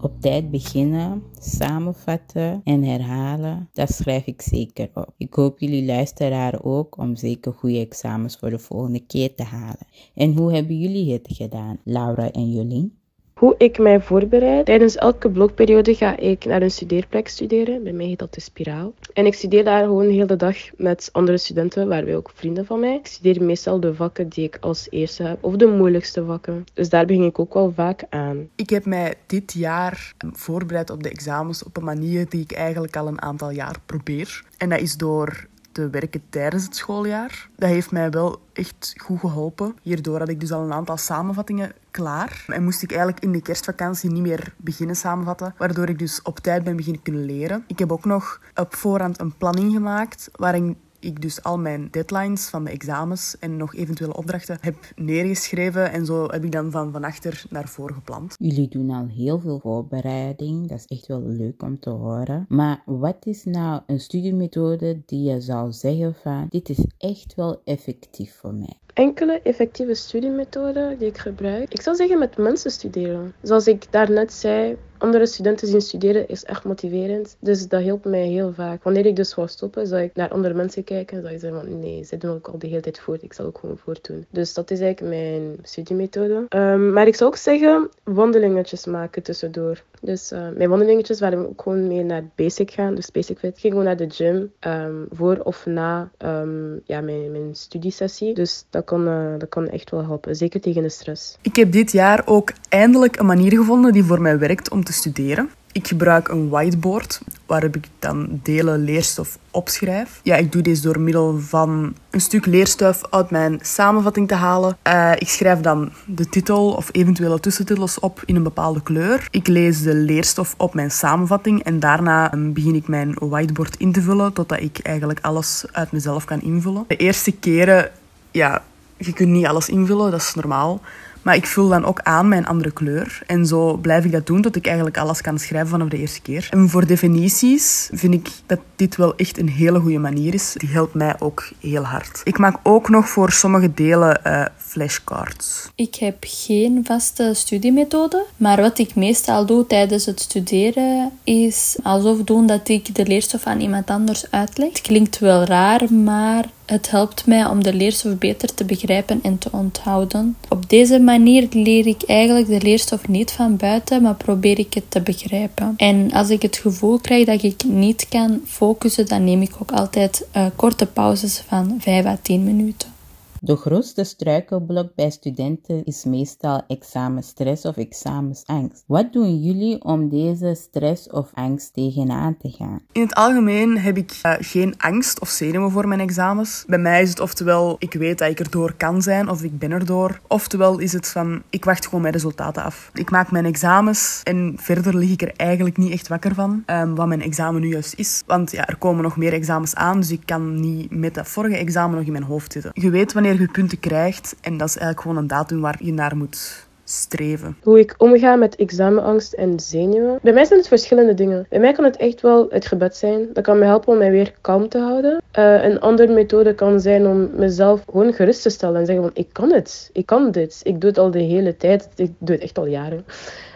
Op 0.00 0.20
tijd 0.20 0.50
beginnen, 0.50 1.22
samenvatten 1.38 2.60
en 2.64 2.82
herhalen, 2.82 3.68
dat 3.72 3.92
schrijf 3.92 4.26
ik 4.26 4.42
zeker 4.42 4.90
op. 4.94 5.14
Ik 5.16 5.34
hoop 5.34 5.58
jullie 5.58 5.84
luisteraar 5.84 6.62
ook 6.62 6.98
om 6.98 7.16
zeker 7.16 7.52
goede 7.52 7.80
examens 7.80 8.36
voor 8.36 8.50
de 8.50 8.58
volgende 8.58 9.06
keer 9.06 9.34
te 9.34 9.42
halen. 9.42 9.86
En 10.14 10.36
hoe 10.36 10.52
hebben 10.54 10.78
jullie 10.78 11.12
het 11.12 11.28
gedaan, 11.32 11.78
Laura 11.84 12.30
en 12.30 12.50
Jolien? 12.50 12.97
Hoe 13.38 13.54
ik 13.58 13.78
mij 13.78 14.00
voorbereid. 14.00 14.66
Tijdens 14.66 14.96
elke 14.96 15.30
blokperiode 15.30 15.94
ga 15.94 16.16
ik 16.16 16.44
naar 16.44 16.62
een 16.62 16.70
studeerplek 16.70 17.28
studeren. 17.28 17.82
Bij 17.82 17.92
mij 17.92 18.06
heet 18.06 18.18
dat 18.18 18.34
de 18.34 18.40
Spiraal. 18.40 18.92
En 19.12 19.26
ik 19.26 19.34
studeer 19.34 19.64
daar 19.64 19.84
gewoon 19.84 20.06
de 20.06 20.12
hele 20.12 20.36
dag 20.36 20.56
met 20.76 21.08
andere 21.12 21.38
studenten, 21.38 21.88
waarbij 21.88 22.16
ook 22.16 22.30
vrienden 22.34 22.66
van 22.66 22.80
mij. 22.80 22.94
Ik 22.94 23.06
studeer 23.06 23.42
meestal 23.42 23.80
de 23.80 23.94
vakken 23.94 24.28
die 24.28 24.44
ik 24.44 24.56
als 24.60 24.86
eerste 24.90 25.22
heb, 25.22 25.44
of 25.44 25.56
de 25.56 25.66
moeilijkste 25.66 26.24
vakken. 26.24 26.64
Dus 26.74 26.88
daar 26.88 27.06
begin 27.06 27.24
ik 27.24 27.38
ook 27.38 27.54
wel 27.54 27.72
vaak 27.72 28.04
aan. 28.10 28.48
Ik 28.54 28.70
heb 28.70 28.84
mij 28.84 29.14
dit 29.26 29.52
jaar 29.52 30.14
voorbereid 30.32 30.90
op 30.90 31.02
de 31.02 31.10
examens 31.10 31.64
op 31.64 31.76
een 31.76 31.84
manier 31.84 32.28
die 32.28 32.42
ik 32.42 32.52
eigenlijk 32.52 32.96
al 32.96 33.06
een 33.06 33.22
aantal 33.22 33.50
jaar 33.50 33.76
probeer. 33.86 34.44
En 34.56 34.68
dat 34.68 34.80
is 34.80 34.96
door 34.96 35.46
te 35.78 35.90
werken 35.90 36.22
tijdens 36.28 36.64
het 36.64 36.76
schooljaar. 36.76 37.48
Dat 37.56 37.68
heeft 37.68 37.90
mij 37.90 38.10
wel 38.10 38.40
echt 38.52 38.94
goed 38.96 39.20
geholpen. 39.20 39.76
Hierdoor 39.82 40.18
had 40.18 40.28
ik 40.28 40.40
dus 40.40 40.52
al 40.52 40.64
een 40.64 40.72
aantal 40.72 40.96
samenvattingen 40.96 41.72
klaar. 41.90 42.44
En 42.46 42.64
moest 42.64 42.82
ik 42.82 42.90
eigenlijk 42.90 43.22
in 43.22 43.32
de 43.32 43.42
kerstvakantie 43.42 44.10
niet 44.10 44.22
meer 44.22 44.54
beginnen 44.56 44.96
samenvatten, 44.96 45.54
waardoor 45.58 45.88
ik 45.88 45.98
dus 45.98 46.22
op 46.22 46.38
tijd 46.38 46.64
ben 46.64 46.76
beginnen 46.76 47.02
kunnen 47.02 47.24
leren. 47.24 47.64
Ik 47.66 47.78
heb 47.78 47.92
ook 47.92 48.04
nog 48.04 48.40
op 48.54 48.74
voorhand 48.74 49.20
een 49.20 49.36
planning 49.36 49.72
gemaakt 49.72 50.28
waarin 50.32 50.76
ik 51.00 51.22
dus 51.22 51.42
al 51.42 51.58
mijn 51.58 51.88
deadlines 51.90 52.48
van 52.48 52.64
de 52.64 52.70
examens 52.70 53.36
en 53.38 53.56
nog 53.56 53.74
eventuele 53.74 54.16
opdrachten 54.16 54.58
heb 54.60 54.76
neergeschreven. 54.96 55.92
En 55.92 56.06
zo 56.06 56.26
heb 56.26 56.44
ik 56.44 56.52
dan 56.52 56.70
van, 56.70 56.92
van 56.92 57.04
achter 57.04 57.44
naar 57.50 57.68
voor 57.68 57.92
gepland. 57.92 58.34
Jullie 58.38 58.68
doen 58.68 58.90
al 58.90 59.06
heel 59.06 59.40
veel 59.40 59.58
voorbereiding. 59.58 60.68
Dat 60.68 60.78
is 60.78 60.96
echt 60.96 61.06
wel 61.06 61.22
leuk 61.22 61.62
om 61.62 61.80
te 61.80 61.90
horen. 61.90 62.46
Maar 62.48 62.82
wat 62.86 63.26
is 63.26 63.44
nou 63.44 63.80
een 63.86 64.00
studiemethode 64.00 65.02
die 65.06 65.30
je 65.30 65.40
zou 65.40 65.72
zeggen 65.72 66.14
van 66.14 66.46
dit 66.48 66.68
is 66.68 66.84
echt 66.98 67.34
wel 67.34 67.60
effectief 67.64 68.34
voor 68.34 68.54
mij? 68.54 68.76
Enkele 68.98 69.40
effectieve 69.42 69.94
studiemethode 69.94 70.96
die 70.98 71.08
ik 71.08 71.18
gebruik. 71.18 71.72
Ik 71.72 71.80
zou 71.80 71.96
zeggen 71.96 72.18
met 72.18 72.36
mensen 72.36 72.70
studeren. 72.70 73.34
Zoals 73.42 73.66
ik 73.66 73.92
daarnet 73.92 74.32
zei, 74.32 74.76
andere 74.98 75.26
studenten 75.26 75.68
zien 75.68 75.80
studeren 75.80 76.28
is 76.28 76.44
echt 76.44 76.64
motiverend. 76.64 77.36
Dus 77.40 77.68
dat 77.68 77.80
hielp 77.80 78.04
mij 78.04 78.26
heel 78.26 78.52
vaak. 78.52 78.82
Wanneer 78.82 79.06
ik 79.06 79.16
dus 79.16 79.34
wou 79.34 79.48
stoppen, 79.48 79.86
zou 79.86 80.02
ik 80.02 80.14
naar 80.14 80.28
andere 80.28 80.54
mensen 80.54 80.84
kijken. 80.84 81.16
en 81.16 81.22
Zou 81.22 81.34
ik 81.34 81.40
zeggen 81.40 81.60
van 81.60 81.80
nee, 81.80 82.04
ze 82.04 82.16
doen 82.16 82.30
ook 82.30 82.48
al 82.48 82.58
de 82.58 82.66
hele 82.66 82.80
tijd 82.80 83.00
voort. 83.00 83.22
Ik 83.22 83.32
zal 83.32 83.46
ook 83.46 83.58
gewoon 83.58 83.78
voortdoen. 83.78 84.26
Dus 84.30 84.54
dat 84.54 84.70
is 84.70 84.80
eigenlijk 84.80 85.14
mijn 85.14 85.58
studiemethode. 85.62 86.46
Um, 86.48 86.92
maar 86.92 87.06
ik 87.06 87.14
zou 87.14 87.30
ook 87.30 87.36
zeggen 87.36 87.88
wandelingetjes 88.04 88.86
maken 88.86 89.22
tussendoor. 89.22 89.82
Dus 90.00 90.32
uh, 90.32 90.48
mijn 90.56 90.68
wandelingetjes 90.68 91.20
waren 91.20 91.48
ook 91.48 91.62
gewoon 91.62 91.86
meer 91.86 92.04
naar 92.04 92.24
basic 92.34 92.70
gaan. 92.70 92.94
Dus 92.94 93.10
basic 93.10 93.38
fit. 93.38 93.54
Ik 93.54 93.60
ging 93.60 93.72
gewoon 93.72 93.88
naar 93.88 93.96
de 93.96 94.10
gym 94.10 94.52
um, 94.60 95.06
voor 95.10 95.40
of 95.42 95.66
na 95.66 96.10
um, 96.18 96.80
ja, 96.84 97.00
mijn, 97.00 97.30
mijn 97.30 97.54
studiesessie. 97.54 98.34
Dus 98.34 98.64
dat 98.70 98.84
kan, 98.88 99.08
uh, 99.08 99.38
dat 99.38 99.48
kan 99.48 99.68
echt 99.68 99.90
wel 99.90 100.04
helpen. 100.04 100.36
Zeker 100.36 100.60
tegen 100.60 100.82
de 100.82 100.88
stress. 100.88 101.36
Ik 101.42 101.56
heb 101.56 101.72
dit 101.72 101.92
jaar 101.92 102.22
ook 102.24 102.52
eindelijk 102.68 103.18
een 103.18 103.26
manier 103.26 103.52
gevonden 103.52 103.92
die 103.92 104.04
voor 104.04 104.20
mij 104.20 104.38
werkt 104.38 104.70
om 104.70 104.84
te 104.84 104.92
studeren. 104.92 105.50
Ik 105.72 105.88
gebruik 105.88 106.28
een 106.28 106.48
whiteboard 106.48 107.20
waarop 107.46 107.76
ik 107.76 107.86
dan 107.98 108.40
delen 108.42 108.84
leerstof 108.84 109.38
opschrijf. 109.50 110.20
Ja, 110.22 110.36
ik 110.36 110.52
doe 110.52 110.62
deze 110.62 110.82
door 110.82 111.00
middel 111.00 111.38
van 111.38 111.94
een 112.10 112.20
stuk 112.20 112.46
leerstof 112.46 113.02
uit 113.10 113.30
mijn 113.30 113.58
samenvatting 113.62 114.28
te 114.28 114.34
halen. 114.34 114.76
Uh, 114.86 115.12
ik 115.18 115.28
schrijf 115.28 115.60
dan 115.60 115.92
de 116.06 116.28
titel 116.28 116.72
of 116.72 116.88
eventuele 116.92 117.40
tussentitels 117.40 118.00
op 118.00 118.22
in 118.24 118.36
een 118.36 118.42
bepaalde 118.42 118.82
kleur. 118.82 119.28
Ik 119.30 119.46
lees 119.46 119.82
de 119.82 119.94
leerstof 119.94 120.54
op 120.56 120.74
mijn 120.74 120.90
samenvatting 120.90 121.62
en 121.62 121.80
daarna 121.80 122.32
begin 122.36 122.74
ik 122.74 122.88
mijn 122.88 123.14
whiteboard 123.18 123.76
in 123.76 123.92
te 123.92 124.02
vullen 124.02 124.32
totdat 124.32 124.60
ik 124.60 124.78
eigenlijk 124.78 125.20
alles 125.22 125.64
uit 125.72 125.92
mezelf 125.92 126.24
kan 126.24 126.42
invullen. 126.42 126.84
De 126.86 126.96
eerste 126.96 127.32
keren, 127.32 127.90
ja, 128.30 128.62
je 128.98 129.12
kunt 129.12 129.28
niet 129.28 129.46
alles 129.46 129.68
invullen, 129.68 130.10
dat 130.10 130.20
is 130.20 130.34
normaal. 130.34 130.80
Maar 131.22 131.36
ik 131.36 131.46
vul 131.46 131.68
dan 131.68 131.84
ook 131.84 132.00
aan 132.02 132.28
mijn 132.28 132.46
andere 132.46 132.70
kleur. 132.70 133.22
En 133.26 133.46
zo 133.46 133.76
blijf 133.76 134.04
ik 134.04 134.12
dat 134.12 134.26
doen 134.26 134.42
tot 134.42 134.56
ik 134.56 134.66
eigenlijk 134.66 134.98
alles 134.98 135.20
kan 135.20 135.38
schrijven 135.38 135.68
vanaf 135.68 135.88
de 135.88 135.98
eerste 135.98 136.20
keer. 136.20 136.46
En 136.50 136.68
voor 136.68 136.86
definities 136.86 137.90
vind 137.92 138.14
ik 138.14 138.28
dat 138.46 138.58
dit 138.76 138.96
wel 138.96 139.16
echt 139.16 139.38
een 139.38 139.48
hele 139.48 139.80
goede 139.80 139.98
manier 139.98 140.34
is. 140.34 140.54
Die 140.56 140.68
helpt 140.68 140.94
mij 140.94 141.14
ook 141.18 141.50
heel 141.60 141.84
hard. 141.84 142.20
Ik 142.24 142.38
maak 142.38 142.56
ook 142.62 142.88
nog 142.88 143.08
voor 143.08 143.32
sommige 143.32 143.74
delen 143.74 144.20
uh, 144.26 144.44
flashcards. 144.56 145.70
Ik 145.74 145.94
heb 145.94 146.16
geen 146.20 146.84
vaste 146.84 147.30
studiemethode. 147.34 148.24
Maar 148.36 148.60
wat 148.60 148.78
ik 148.78 148.94
meestal 148.94 149.46
doe 149.46 149.66
tijdens 149.66 150.06
het 150.06 150.20
studeren 150.20 151.10
is 151.24 151.76
alsof 151.82 152.18
doen 152.18 152.46
dat 152.46 152.68
ik 152.68 152.94
de 152.94 153.06
leerstof 153.06 153.44
aan 153.44 153.60
iemand 153.60 153.90
anders 153.90 154.30
uitleg. 154.30 154.68
Het 154.68 154.80
klinkt 154.80 155.18
wel 155.18 155.44
raar, 155.44 155.92
maar 155.92 156.44
het 156.70 156.90
helpt 156.90 157.26
mij 157.26 157.46
om 157.46 157.62
de 157.62 157.74
leerstof 157.74 158.18
beter 158.18 158.54
te 158.54 158.64
begrijpen 158.64 159.20
en 159.22 159.38
te 159.38 159.48
onthouden. 159.52 160.36
Op 160.48 160.68
deze 160.68 160.98
manier 160.98 161.46
leer 161.50 161.86
ik 161.86 162.02
eigenlijk 162.02 162.46
de 162.46 162.60
leerstof 162.60 163.08
niet 163.08 163.30
van 163.30 163.56
buiten, 163.56 164.02
maar 164.02 164.14
probeer 164.14 164.58
ik 164.58 164.74
het 164.74 164.90
te 164.90 165.00
begrijpen. 165.00 165.74
En 165.76 166.12
als 166.12 166.30
ik 166.30 166.42
het 166.42 166.56
gevoel 166.56 166.98
krijg 166.98 167.26
dat 167.26 167.42
ik 167.42 167.64
niet 167.64 168.06
kan 168.08 168.40
focussen, 168.46 169.06
dan 169.06 169.24
neem 169.24 169.42
ik 169.42 169.52
ook 169.60 169.72
altijd 169.72 170.26
uh, 170.36 170.46
korte 170.56 170.86
pauzes 170.86 171.42
van 171.46 171.76
5 171.78 172.04
à 172.04 172.18
10 172.22 172.44
minuten. 172.44 172.97
De 173.40 173.56
grootste 173.56 174.04
struikelblok 174.04 174.94
bij 174.94 175.10
studenten 175.10 175.84
is 175.84 176.04
meestal 176.04 176.62
examenstress 176.66 177.64
of 177.64 177.76
examensangst. 177.76 178.84
Wat 178.86 179.12
doen 179.12 179.42
jullie 179.42 179.84
om 179.84 180.08
deze 180.08 180.54
stress 180.54 181.10
of 181.10 181.30
angst 181.34 181.72
tegenaan 181.72 182.36
te 182.36 182.50
gaan? 182.50 182.80
In 182.92 183.02
het 183.02 183.14
algemeen 183.14 183.78
heb 183.78 183.96
ik 183.96 184.20
uh, 184.26 184.32
geen 184.38 184.74
angst 184.78 185.20
of 185.20 185.28
zenuwen 185.28 185.70
voor 185.70 185.88
mijn 185.88 186.00
examens. 186.00 186.64
Bij 186.66 186.78
mij 186.78 187.02
is 187.02 187.08
het 187.08 187.20
oftewel 187.20 187.76
ik 187.78 187.92
weet 187.92 188.18
dat 188.18 188.30
ik 188.30 188.40
erdoor 188.40 188.72
kan 188.72 189.02
zijn 189.02 189.28
of 189.28 189.42
ik 189.42 189.58
ben 189.58 189.70
erdoor. 189.70 190.20
Oftewel 190.28 190.78
is 190.78 190.92
het 190.92 191.08
van 191.08 191.42
ik 191.50 191.64
wacht 191.64 191.84
gewoon 191.84 192.00
mijn 192.00 192.12
resultaten 192.12 192.62
af. 192.62 192.90
Ik 192.94 193.10
maak 193.10 193.30
mijn 193.30 193.44
examens 193.44 194.20
en 194.24 194.54
verder 194.56 194.96
lig 194.96 195.10
ik 195.10 195.22
er 195.22 195.32
eigenlijk 195.36 195.76
niet 195.76 195.92
echt 195.92 196.08
wakker 196.08 196.34
van 196.34 196.62
um, 196.66 196.94
wat 196.94 197.06
mijn 197.06 197.22
examen 197.22 197.60
nu 197.60 197.68
juist 197.68 197.94
is. 197.96 198.22
Want 198.26 198.50
ja, 198.50 198.66
er 198.66 198.76
komen 198.76 199.02
nog 199.02 199.16
meer 199.16 199.32
examens 199.32 199.74
aan, 199.74 200.00
dus 200.00 200.10
ik 200.10 200.22
kan 200.24 200.60
niet 200.60 200.90
met 200.90 201.14
dat 201.14 201.28
vorige 201.28 201.56
examen 201.56 201.96
nog 201.96 202.06
in 202.06 202.12
mijn 202.12 202.24
hoofd 202.24 202.52
zitten. 202.52 202.70
Je 202.74 202.90
weet 202.90 203.12
wanneer 203.12 203.27
je 203.36 203.48
punten 203.52 203.80
krijgt. 203.80 204.36
En 204.40 204.56
dat 204.56 204.68
is 204.68 204.76
eigenlijk 204.76 205.00
gewoon 205.00 205.16
een 205.16 205.26
datum 205.26 205.60
waar 205.60 205.76
je 205.80 205.92
naar 205.92 206.16
moet 206.16 206.66
streven. 206.84 207.56
Hoe 207.62 207.78
ik 207.78 207.94
omga 207.98 208.36
met 208.36 208.56
examenangst 208.56 209.32
en 209.32 209.60
zenuwen. 209.60 210.18
Bij 210.22 210.32
mij 210.32 210.44
zijn 210.44 210.58
het 210.58 210.68
verschillende 210.68 211.14
dingen. 211.14 211.46
Bij 211.48 211.58
mij 211.58 211.72
kan 211.72 211.84
het 211.84 211.96
echt 211.96 212.20
wel 212.20 212.46
het 212.50 212.66
gebed 212.66 212.96
zijn. 212.96 213.28
Dat 213.32 213.44
kan 213.44 213.58
me 213.58 213.64
helpen 213.64 213.92
om 213.92 213.98
mij 213.98 214.10
weer 214.10 214.34
kalm 214.40 214.68
te 214.68 214.78
houden. 214.78 215.22
Uh, 215.38 215.64
een 215.64 215.80
andere 215.80 216.12
methode 216.12 216.54
kan 216.54 216.80
zijn 216.80 217.06
om 217.06 217.30
mezelf 217.34 217.82
gewoon 217.90 218.12
gerust 218.12 218.42
te 218.42 218.50
stellen 218.50 218.80
en 218.80 218.86
zeggen 218.86 219.04
van 219.04 219.14
ik 219.14 219.28
kan 219.32 219.52
het. 219.52 219.90
Ik 219.92 220.06
kan 220.06 220.30
dit. 220.30 220.60
Ik 220.62 220.80
doe 220.80 220.90
het 220.90 220.98
al 220.98 221.10
de 221.10 221.18
hele 221.18 221.56
tijd. 221.56 221.88
Ik 221.96 222.12
doe 222.18 222.34
het 222.34 222.44
echt 222.44 222.58
al 222.58 222.66
jaren. 222.66 223.04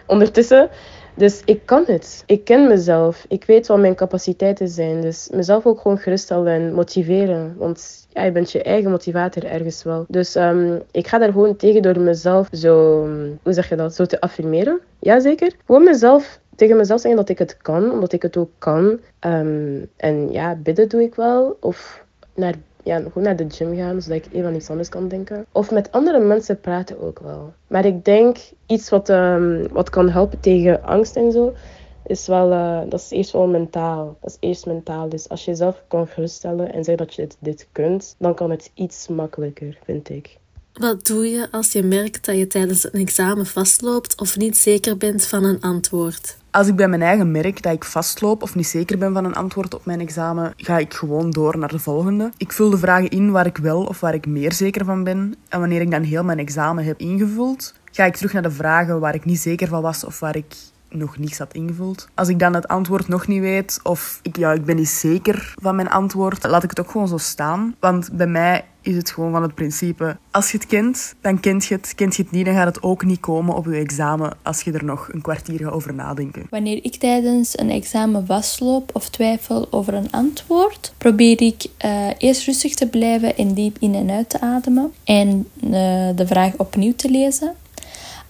Ondertussen 0.06 0.70
dus 1.14 1.42
ik 1.44 1.60
kan 1.64 1.84
het. 1.86 2.22
Ik 2.26 2.44
ken 2.44 2.68
mezelf. 2.68 3.24
Ik 3.28 3.44
weet 3.44 3.66
wat 3.66 3.78
mijn 3.78 3.94
capaciteiten 3.94 4.68
zijn. 4.68 5.00
Dus 5.00 5.28
mezelf 5.32 5.66
ook 5.66 5.80
gewoon 5.80 5.98
geruststellen 5.98 6.52
en 6.52 6.74
motiveren. 6.74 7.54
Want 7.56 8.06
ja, 8.12 8.22
je 8.22 8.32
bent 8.32 8.52
je 8.52 8.62
eigen 8.62 8.90
motivator 8.90 9.44
ergens 9.44 9.82
wel. 9.82 10.04
Dus 10.08 10.36
um, 10.36 10.82
ik 10.90 11.06
ga 11.06 11.18
daar 11.18 11.32
gewoon 11.32 11.56
tegen 11.56 11.82
door 11.82 12.00
mezelf 12.00 12.48
zo, 12.52 13.06
hoe 13.42 13.52
zeg 13.52 13.68
je 13.68 13.76
dat, 13.76 13.94
zo 13.94 14.04
te 14.04 14.20
affirmeren. 14.20 14.80
Jazeker. 14.98 15.52
Gewoon 15.66 15.84
mezelf 15.84 16.40
tegen 16.56 16.76
mezelf 16.76 17.00
zeggen 17.00 17.20
dat 17.20 17.28
ik 17.28 17.38
het 17.38 17.56
kan, 17.56 17.90
omdat 17.90 18.12
ik 18.12 18.22
het 18.22 18.36
ook 18.36 18.50
kan. 18.58 18.98
Um, 19.20 19.86
en 19.96 20.32
ja, 20.32 20.54
bidden 20.54 20.88
doe 20.88 21.02
ik 21.02 21.14
wel. 21.14 21.56
Of 21.60 22.04
naar 22.34 22.54
ja, 22.82 22.96
gewoon 22.96 23.22
naar 23.22 23.36
de 23.36 23.50
gym 23.50 23.76
gaan, 23.76 24.02
zodat 24.02 24.18
ik 24.18 24.32
even 24.32 24.48
aan 24.48 24.54
iets 24.54 24.70
anders 24.70 24.88
kan 24.88 25.08
denken. 25.08 25.46
Of 25.52 25.70
met 25.70 25.92
andere 25.92 26.18
mensen 26.18 26.60
praten 26.60 27.00
ook 27.00 27.18
wel. 27.18 27.52
Maar 27.66 27.84
ik 27.84 28.04
denk, 28.04 28.36
iets 28.66 28.88
wat, 28.88 29.08
um, 29.08 29.68
wat 29.72 29.90
kan 29.90 30.08
helpen 30.08 30.40
tegen 30.40 30.82
angst 30.82 31.16
en 31.16 31.32
zo, 31.32 31.54
is 32.06 32.26
wel, 32.26 32.52
uh, 32.52 32.80
dat 32.88 33.00
is 33.00 33.10
eerst 33.10 33.32
wel 33.32 33.46
mentaal. 33.46 34.16
Dat 34.20 34.30
is 34.30 34.48
eerst 34.48 34.66
mentaal. 34.66 35.08
Dus 35.08 35.28
als 35.28 35.44
je 35.44 35.50
jezelf 35.50 35.82
kan 35.88 36.06
geruststellen 36.06 36.72
en 36.72 36.84
zeggen 36.84 37.06
dat 37.06 37.14
je 37.14 37.22
dit, 37.22 37.36
dit 37.38 37.68
kunt, 37.72 38.14
dan 38.18 38.34
kan 38.34 38.50
het 38.50 38.70
iets 38.74 39.08
makkelijker, 39.08 39.78
vind 39.84 40.08
ik. 40.08 40.36
Wat 40.72 41.06
doe 41.06 41.30
je 41.30 41.48
als 41.50 41.72
je 41.72 41.82
merkt 41.82 42.24
dat 42.24 42.36
je 42.36 42.46
tijdens 42.46 42.84
een 42.84 43.00
examen 43.00 43.46
vastloopt 43.46 44.20
of 44.20 44.36
niet 44.36 44.56
zeker 44.56 44.96
bent 44.96 45.26
van 45.26 45.44
een 45.44 45.60
antwoord? 45.60 46.36
Als 46.52 46.68
ik 46.68 46.76
bij 46.76 46.88
mijn 46.88 47.02
eigen 47.02 47.30
merk 47.30 47.62
dat 47.62 47.72
ik 47.72 47.84
vastloop 47.84 48.42
of 48.42 48.54
niet 48.54 48.66
zeker 48.66 48.98
ben 48.98 49.12
van 49.12 49.24
een 49.24 49.34
antwoord 49.34 49.74
op 49.74 49.84
mijn 49.84 50.00
examen, 50.00 50.52
ga 50.56 50.78
ik 50.78 50.94
gewoon 50.94 51.30
door 51.30 51.58
naar 51.58 51.68
de 51.68 51.78
volgende. 51.78 52.30
Ik 52.36 52.52
vul 52.52 52.70
de 52.70 52.78
vragen 52.78 53.08
in 53.08 53.30
waar 53.30 53.46
ik 53.46 53.56
wel 53.56 53.84
of 53.84 54.00
waar 54.00 54.14
ik 54.14 54.26
meer 54.26 54.52
zeker 54.52 54.84
van 54.84 55.04
ben. 55.04 55.34
En 55.48 55.60
wanneer 55.60 55.80
ik 55.80 55.90
dan 55.90 56.02
heel 56.02 56.24
mijn 56.24 56.38
examen 56.38 56.84
heb 56.84 56.98
ingevuld, 56.98 57.74
ga 57.92 58.04
ik 58.04 58.16
terug 58.16 58.32
naar 58.32 58.42
de 58.42 58.50
vragen 58.50 59.00
waar 59.00 59.14
ik 59.14 59.24
niet 59.24 59.38
zeker 59.38 59.68
van 59.68 59.82
was 59.82 60.04
of 60.04 60.20
waar 60.20 60.36
ik 60.36 60.54
nog 60.94 61.18
niets 61.18 61.38
had 61.38 61.54
ingevuld. 61.54 62.08
Als 62.14 62.28
ik 62.28 62.38
dan 62.38 62.54
het 62.54 62.68
antwoord 62.68 63.08
nog 63.08 63.26
niet 63.26 63.40
weet 63.40 63.80
of 63.82 64.20
ik, 64.22 64.36
ja, 64.36 64.52
ik 64.52 64.64
ben 64.64 64.76
niet 64.76 64.88
zeker 64.88 65.54
van 65.60 65.76
mijn 65.76 65.90
antwoord, 65.90 66.46
laat 66.46 66.62
ik 66.62 66.70
het 66.70 66.80
ook 66.80 66.90
gewoon 66.90 67.08
zo 67.08 67.18
staan. 67.18 67.74
Want 67.80 68.12
bij 68.12 68.26
mij 68.26 68.64
is 68.82 68.96
het 68.96 69.10
gewoon 69.10 69.32
van 69.32 69.42
het 69.42 69.54
principe, 69.54 70.16
als 70.30 70.50
je 70.50 70.58
het 70.58 70.66
kent, 70.66 71.14
dan 71.20 71.40
kent 71.40 71.64
je 71.64 71.74
het. 71.74 71.94
Kent 71.94 72.16
je 72.16 72.22
het 72.22 72.32
niet, 72.32 72.44
dan 72.44 72.54
gaat 72.54 72.66
het 72.66 72.82
ook 72.82 73.04
niet 73.04 73.20
komen 73.20 73.54
op 73.54 73.64
je 73.64 73.76
examen 73.76 74.32
als 74.42 74.62
je 74.62 74.72
er 74.72 74.84
nog 74.84 75.08
een 75.12 75.20
kwartier 75.20 75.72
over 75.72 75.94
nadenken. 75.94 76.46
Wanneer 76.50 76.84
ik 76.84 76.96
tijdens 76.96 77.58
een 77.58 77.70
examen 77.70 78.26
vastloop 78.26 78.90
of 78.92 79.08
twijfel 79.08 79.68
over 79.70 79.94
een 79.94 80.10
antwoord, 80.10 80.92
probeer 80.98 81.42
ik 81.42 81.66
uh, 81.84 82.08
eerst 82.18 82.46
rustig 82.46 82.74
te 82.74 82.86
blijven 82.86 83.36
en 83.36 83.54
diep 83.54 83.76
in 83.80 83.94
en 83.94 84.10
uit 84.10 84.30
te 84.30 84.40
ademen 84.40 84.92
en 85.04 85.48
uh, 85.64 85.70
de 86.14 86.26
vraag 86.26 86.52
opnieuw 86.56 86.94
te 86.96 87.10
lezen. 87.10 87.54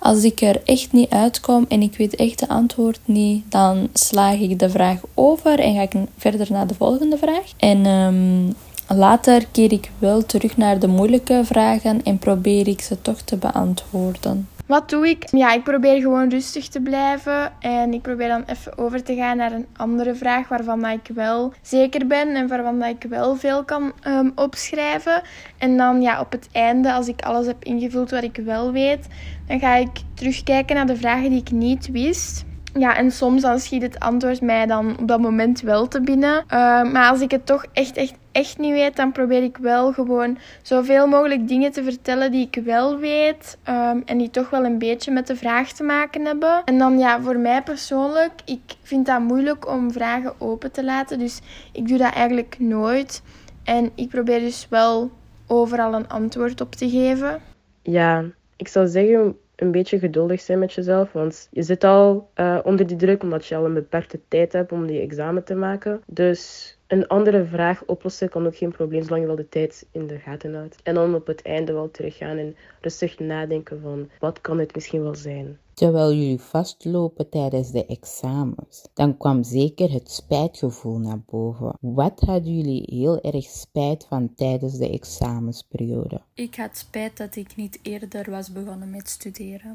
Als 0.03 0.25
ik 0.25 0.41
er 0.41 0.61
echt 0.65 0.93
niet 0.93 1.11
uitkom 1.11 1.65
en 1.69 1.83
ik 1.83 1.97
weet 1.97 2.15
echt 2.15 2.39
de 2.39 2.49
antwoord 2.49 3.01
niet, 3.05 3.45
dan 3.49 3.89
slaag 3.93 4.39
ik 4.39 4.59
de 4.59 4.71
vraag 4.71 5.01
over 5.15 5.59
en 5.59 5.75
ga 5.75 5.83
ik 5.83 5.93
verder 6.17 6.47
naar 6.51 6.67
de 6.67 6.75
volgende 6.75 7.19
vraag. 7.19 7.53
En 7.57 7.87
um, 7.87 8.55
later 8.89 9.47
keer 9.47 9.73
ik 9.73 9.91
wel 9.99 10.27
terug 10.27 10.57
naar 10.57 10.79
de 10.79 10.87
moeilijke 10.87 11.41
vragen 11.45 12.03
en 12.05 12.19
probeer 12.19 12.69
ik 12.69 12.81
ze 12.81 13.03
toch 13.03 13.21
te 13.21 13.37
beantwoorden. 13.37 14.49
Wat 14.73 14.91
doe 14.91 15.09
ik? 15.09 15.25
Ja, 15.31 15.53
ik 15.53 15.63
probeer 15.63 16.01
gewoon 16.01 16.29
rustig 16.29 16.69
te 16.69 16.81
blijven. 16.81 17.53
En 17.61 17.93
ik 17.93 18.03
probeer 18.03 18.29
dan 18.29 18.45
even 18.47 18.79
over 18.79 19.03
te 19.03 19.15
gaan 19.15 19.37
naar 19.37 19.53
een 19.53 19.67
andere 19.77 20.15
vraag 20.15 20.49
waarvan 20.49 20.87
ik 20.87 21.09
wel 21.15 21.53
zeker 21.63 22.07
ben 22.07 22.29
en 22.29 22.49
waarvan 22.49 22.85
ik 22.85 23.05
wel 23.09 23.37
veel 23.37 23.65
kan 23.65 23.93
um, 24.07 24.33
opschrijven. 24.35 25.23
En 25.59 25.77
dan 25.77 26.03
ja, 26.03 26.21
op 26.21 26.33
het 26.33 26.49
einde, 26.53 26.93
als 26.93 27.09
ik 27.09 27.23
alles 27.23 27.47
heb 27.47 27.65
ingevuld 27.65 28.11
wat 28.11 28.23
ik 28.23 28.37
wel 28.37 28.73
weet, 28.73 29.07
dan 29.47 29.59
ga 29.59 29.75
ik 29.75 29.91
terugkijken 30.15 30.77
naar 30.77 30.87
de 30.87 30.97
vragen 30.97 31.31
die 31.31 31.41
ik 31.41 31.51
niet 31.51 31.91
wist. 31.91 32.45
Ja, 32.75 32.97
en 32.97 33.11
soms 33.11 33.43
dan 33.43 33.59
schiet 33.59 33.83
het 33.83 34.01
antwoord 34.01 34.41
mij 34.41 34.67
dan 34.67 34.99
op 34.99 35.09
dat 35.09 35.21
moment 35.21 35.61
wel 35.61 35.89
te 35.89 36.01
binnen. 36.01 36.35
Uh, 36.35 36.83
maar 36.93 37.11
als 37.11 37.21
ik 37.21 37.31
het 37.31 37.47
toch 37.47 37.65
echt, 37.73 37.97
echt, 37.97 38.15
echt 38.33 38.59
niet 38.59 38.73
weet, 38.73 38.97
dan 38.97 39.13
probeer 39.13 39.43
ik 39.43 39.57
wel 39.57 39.93
gewoon 39.93 40.39
zoveel 40.63 41.07
mogelijk 41.07 41.49
dingen 41.49 41.73
te 41.73 41.85
vertellen 41.85 42.31
die 42.31 42.49
ik 42.51 42.65
wel 42.65 42.99
weet. 42.99 43.59
Um, 43.69 44.03
en 44.05 44.19
die 44.19 44.31
toch 44.31 44.51
wel 44.51 44.65
een 44.65 44.79
beetje 44.79 45.13
met 45.13 45.27
de 45.27 45.37
vraag 45.37 45.73
te 45.73 45.83
maken 45.83 46.25
hebben. 46.25 46.63
En 46.65 46.79
dan 46.79 46.99
ja, 46.99 47.21
voor 47.21 47.39
mij 47.39 47.63
persoonlijk, 47.63 48.33
ik 48.45 48.61
vind 48.83 49.07
dat 49.07 49.21
moeilijk 49.21 49.69
om 49.69 49.93
vragen 49.93 50.35
open 50.39 50.73
te 50.73 50.85
laten. 50.85 51.19
Dus 51.19 51.41
ik 51.73 51.89
doe 51.89 51.99
dat 51.99 52.13
eigenlijk 52.15 52.57
nooit. 52.59 53.23
En 53.65 53.91
ik 53.95 54.09
probeer 54.09 54.41
dus 54.41 54.67
wel 54.71 55.11
overal 55.47 55.95
een 55.95 56.09
antwoord 56.09 56.61
op 56.61 56.75
te 56.75 56.91
geven? 56.91 57.41
Ja, 57.83 58.25
ik 58.57 58.69
zou 58.69 58.87
zeggen 58.87 59.37
een 59.63 59.71
beetje 59.71 59.99
geduldig 59.99 60.41
zijn 60.41 60.59
met 60.59 60.73
jezelf. 60.73 61.13
Want 61.13 61.49
je 61.51 61.63
zit 61.63 61.85
al 61.85 62.31
uh, 62.37 62.59
onder 62.63 62.87
die 62.87 62.97
druk 62.97 63.23
omdat 63.23 63.47
je 63.47 63.57
al 63.57 63.65
een 63.65 63.75
beperkte 63.75 64.21
tijd 64.29 64.53
hebt 64.53 64.73
om 64.73 64.87
die 64.87 65.01
examen 65.01 65.45
te 65.45 65.55
maken. 65.55 66.03
Dus 66.07 66.77
een 66.87 67.07
andere 67.07 67.45
vraag 67.45 67.85
oplossen 67.85 68.29
kan 68.29 68.47
ook 68.47 68.57
geen 68.57 68.71
probleem, 68.71 69.03
zolang 69.03 69.21
je 69.21 69.27
wel 69.27 69.37
de 69.37 69.49
tijd 69.49 69.87
in 69.93 70.07
de 70.07 70.19
gaten 70.19 70.55
houdt. 70.55 70.77
En 70.83 70.95
dan 70.95 71.15
op 71.15 71.27
het 71.27 71.43
einde 71.43 71.73
wel 71.73 71.91
teruggaan 71.91 72.37
en 72.37 72.57
rustig 72.81 73.19
nadenken 73.19 73.81
van 73.81 74.11
wat 74.19 74.41
kan 74.41 74.59
het 74.59 74.75
misschien 74.75 75.03
wel 75.03 75.15
zijn. 75.15 75.59
Terwijl 75.75 76.13
jullie 76.13 76.41
vastlopen 76.41 77.29
tijdens 77.29 77.71
de 77.71 77.87
examens, 77.87 78.89
dan 78.95 79.17
kwam 79.17 79.43
zeker 79.43 79.93
het 79.93 80.11
spijtgevoel 80.11 80.99
naar 80.99 81.21
boven. 81.21 81.77
Wat 81.81 82.21
hadden 82.21 82.57
jullie 82.57 82.83
heel 82.87 83.21
erg 83.21 83.45
spijt 83.45 84.07
van 84.09 84.35
tijdens 84.35 84.79
de 84.79 84.91
examensperiode? 84.91 86.21
Ik 86.35 86.55
had 86.55 86.77
spijt 86.77 87.17
dat 87.17 87.37
ik 87.37 87.57
niet 87.57 87.79
eerder 87.83 88.31
was 88.31 88.53
begonnen 88.53 88.91
met 88.91 89.09
studeren. 89.09 89.73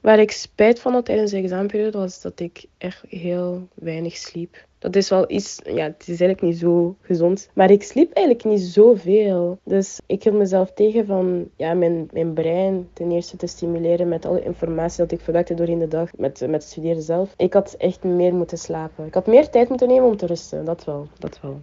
Waar 0.00 0.18
ik 0.18 0.30
spijt 0.30 0.80
van 0.80 0.92
had 0.92 1.04
tijdens 1.04 1.30
de 1.30 1.36
examenperiode 1.36 1.98
was 1.98 2.20
dat 2.20 2.40
ik 2.40 2.64
echt 2.78 3.04
heel 3.08 3.68
weinig 3.74 4.16
sliep. 4.16 4.68
Dat 4.78 4.96
is 4.96 5.08
wel 5.08 5.30
iets, 5.30 5.60
ja, 5.64 5.84
het 5.84 6.00
is 6.00 6.08
eigenlijk 6.08 6.42
niet 6.42 6.58
zo 6.58 6.96
gezond. 7.00 7.48
Maar 7.54 7.70
ik 7.70 7.82
sliep 7.82 8.12
eigenlijk 8.12 8.46
niet 8.46 8.60
zoveel. 8.60 9.58
Dus 9.64 10.00
ik 10.06 10.22
hield 10.22 10.36
mezelf 10.36 10.72
tegen 10.72 11.06
van 11.06 11.48
ja, 11.56 11.74
mijn, 11.74 12.08
mijn 12.12 12.32
brein 12.32 12.88
ten 12.92 13.10
eerste 13.10 13.36
te 13.36 13.46
stimuleren 13.46 14.08
met 14.08 14.24
alle 14.24 14.44
informatie 14.44 14.98
dat 14.98 15.12
ik 15.12 15.20
verwerkte 15.20 15.54
doorheen 15.54 15.78
de 15.78 15.88
dag 15.88 16.10
met, 16.16 16.46
met 16.48 16.62
studeren 16.62 17.02
zelf. 17.02 17.34
Ik 17.36 17.52
had 17.52 17.74
echt 17.74 18.04
meer 18.04 18.34
moeten 18.34 18.58
slapen. 18.58 19.06
Ik 19.06 19.14
had 19.14 19.26
meer 19.26 19.48
tijd 19.48 19.68
moeten 19.68 19.88
nemen 19.88 20.08
om 20.08 20.16
te 20.16 20.26
rusten. 20.26 20.64
Dat 20.64 20.84
wel, 20.84 21.08
dat 21.18 21.40
wel. 21.40 21.60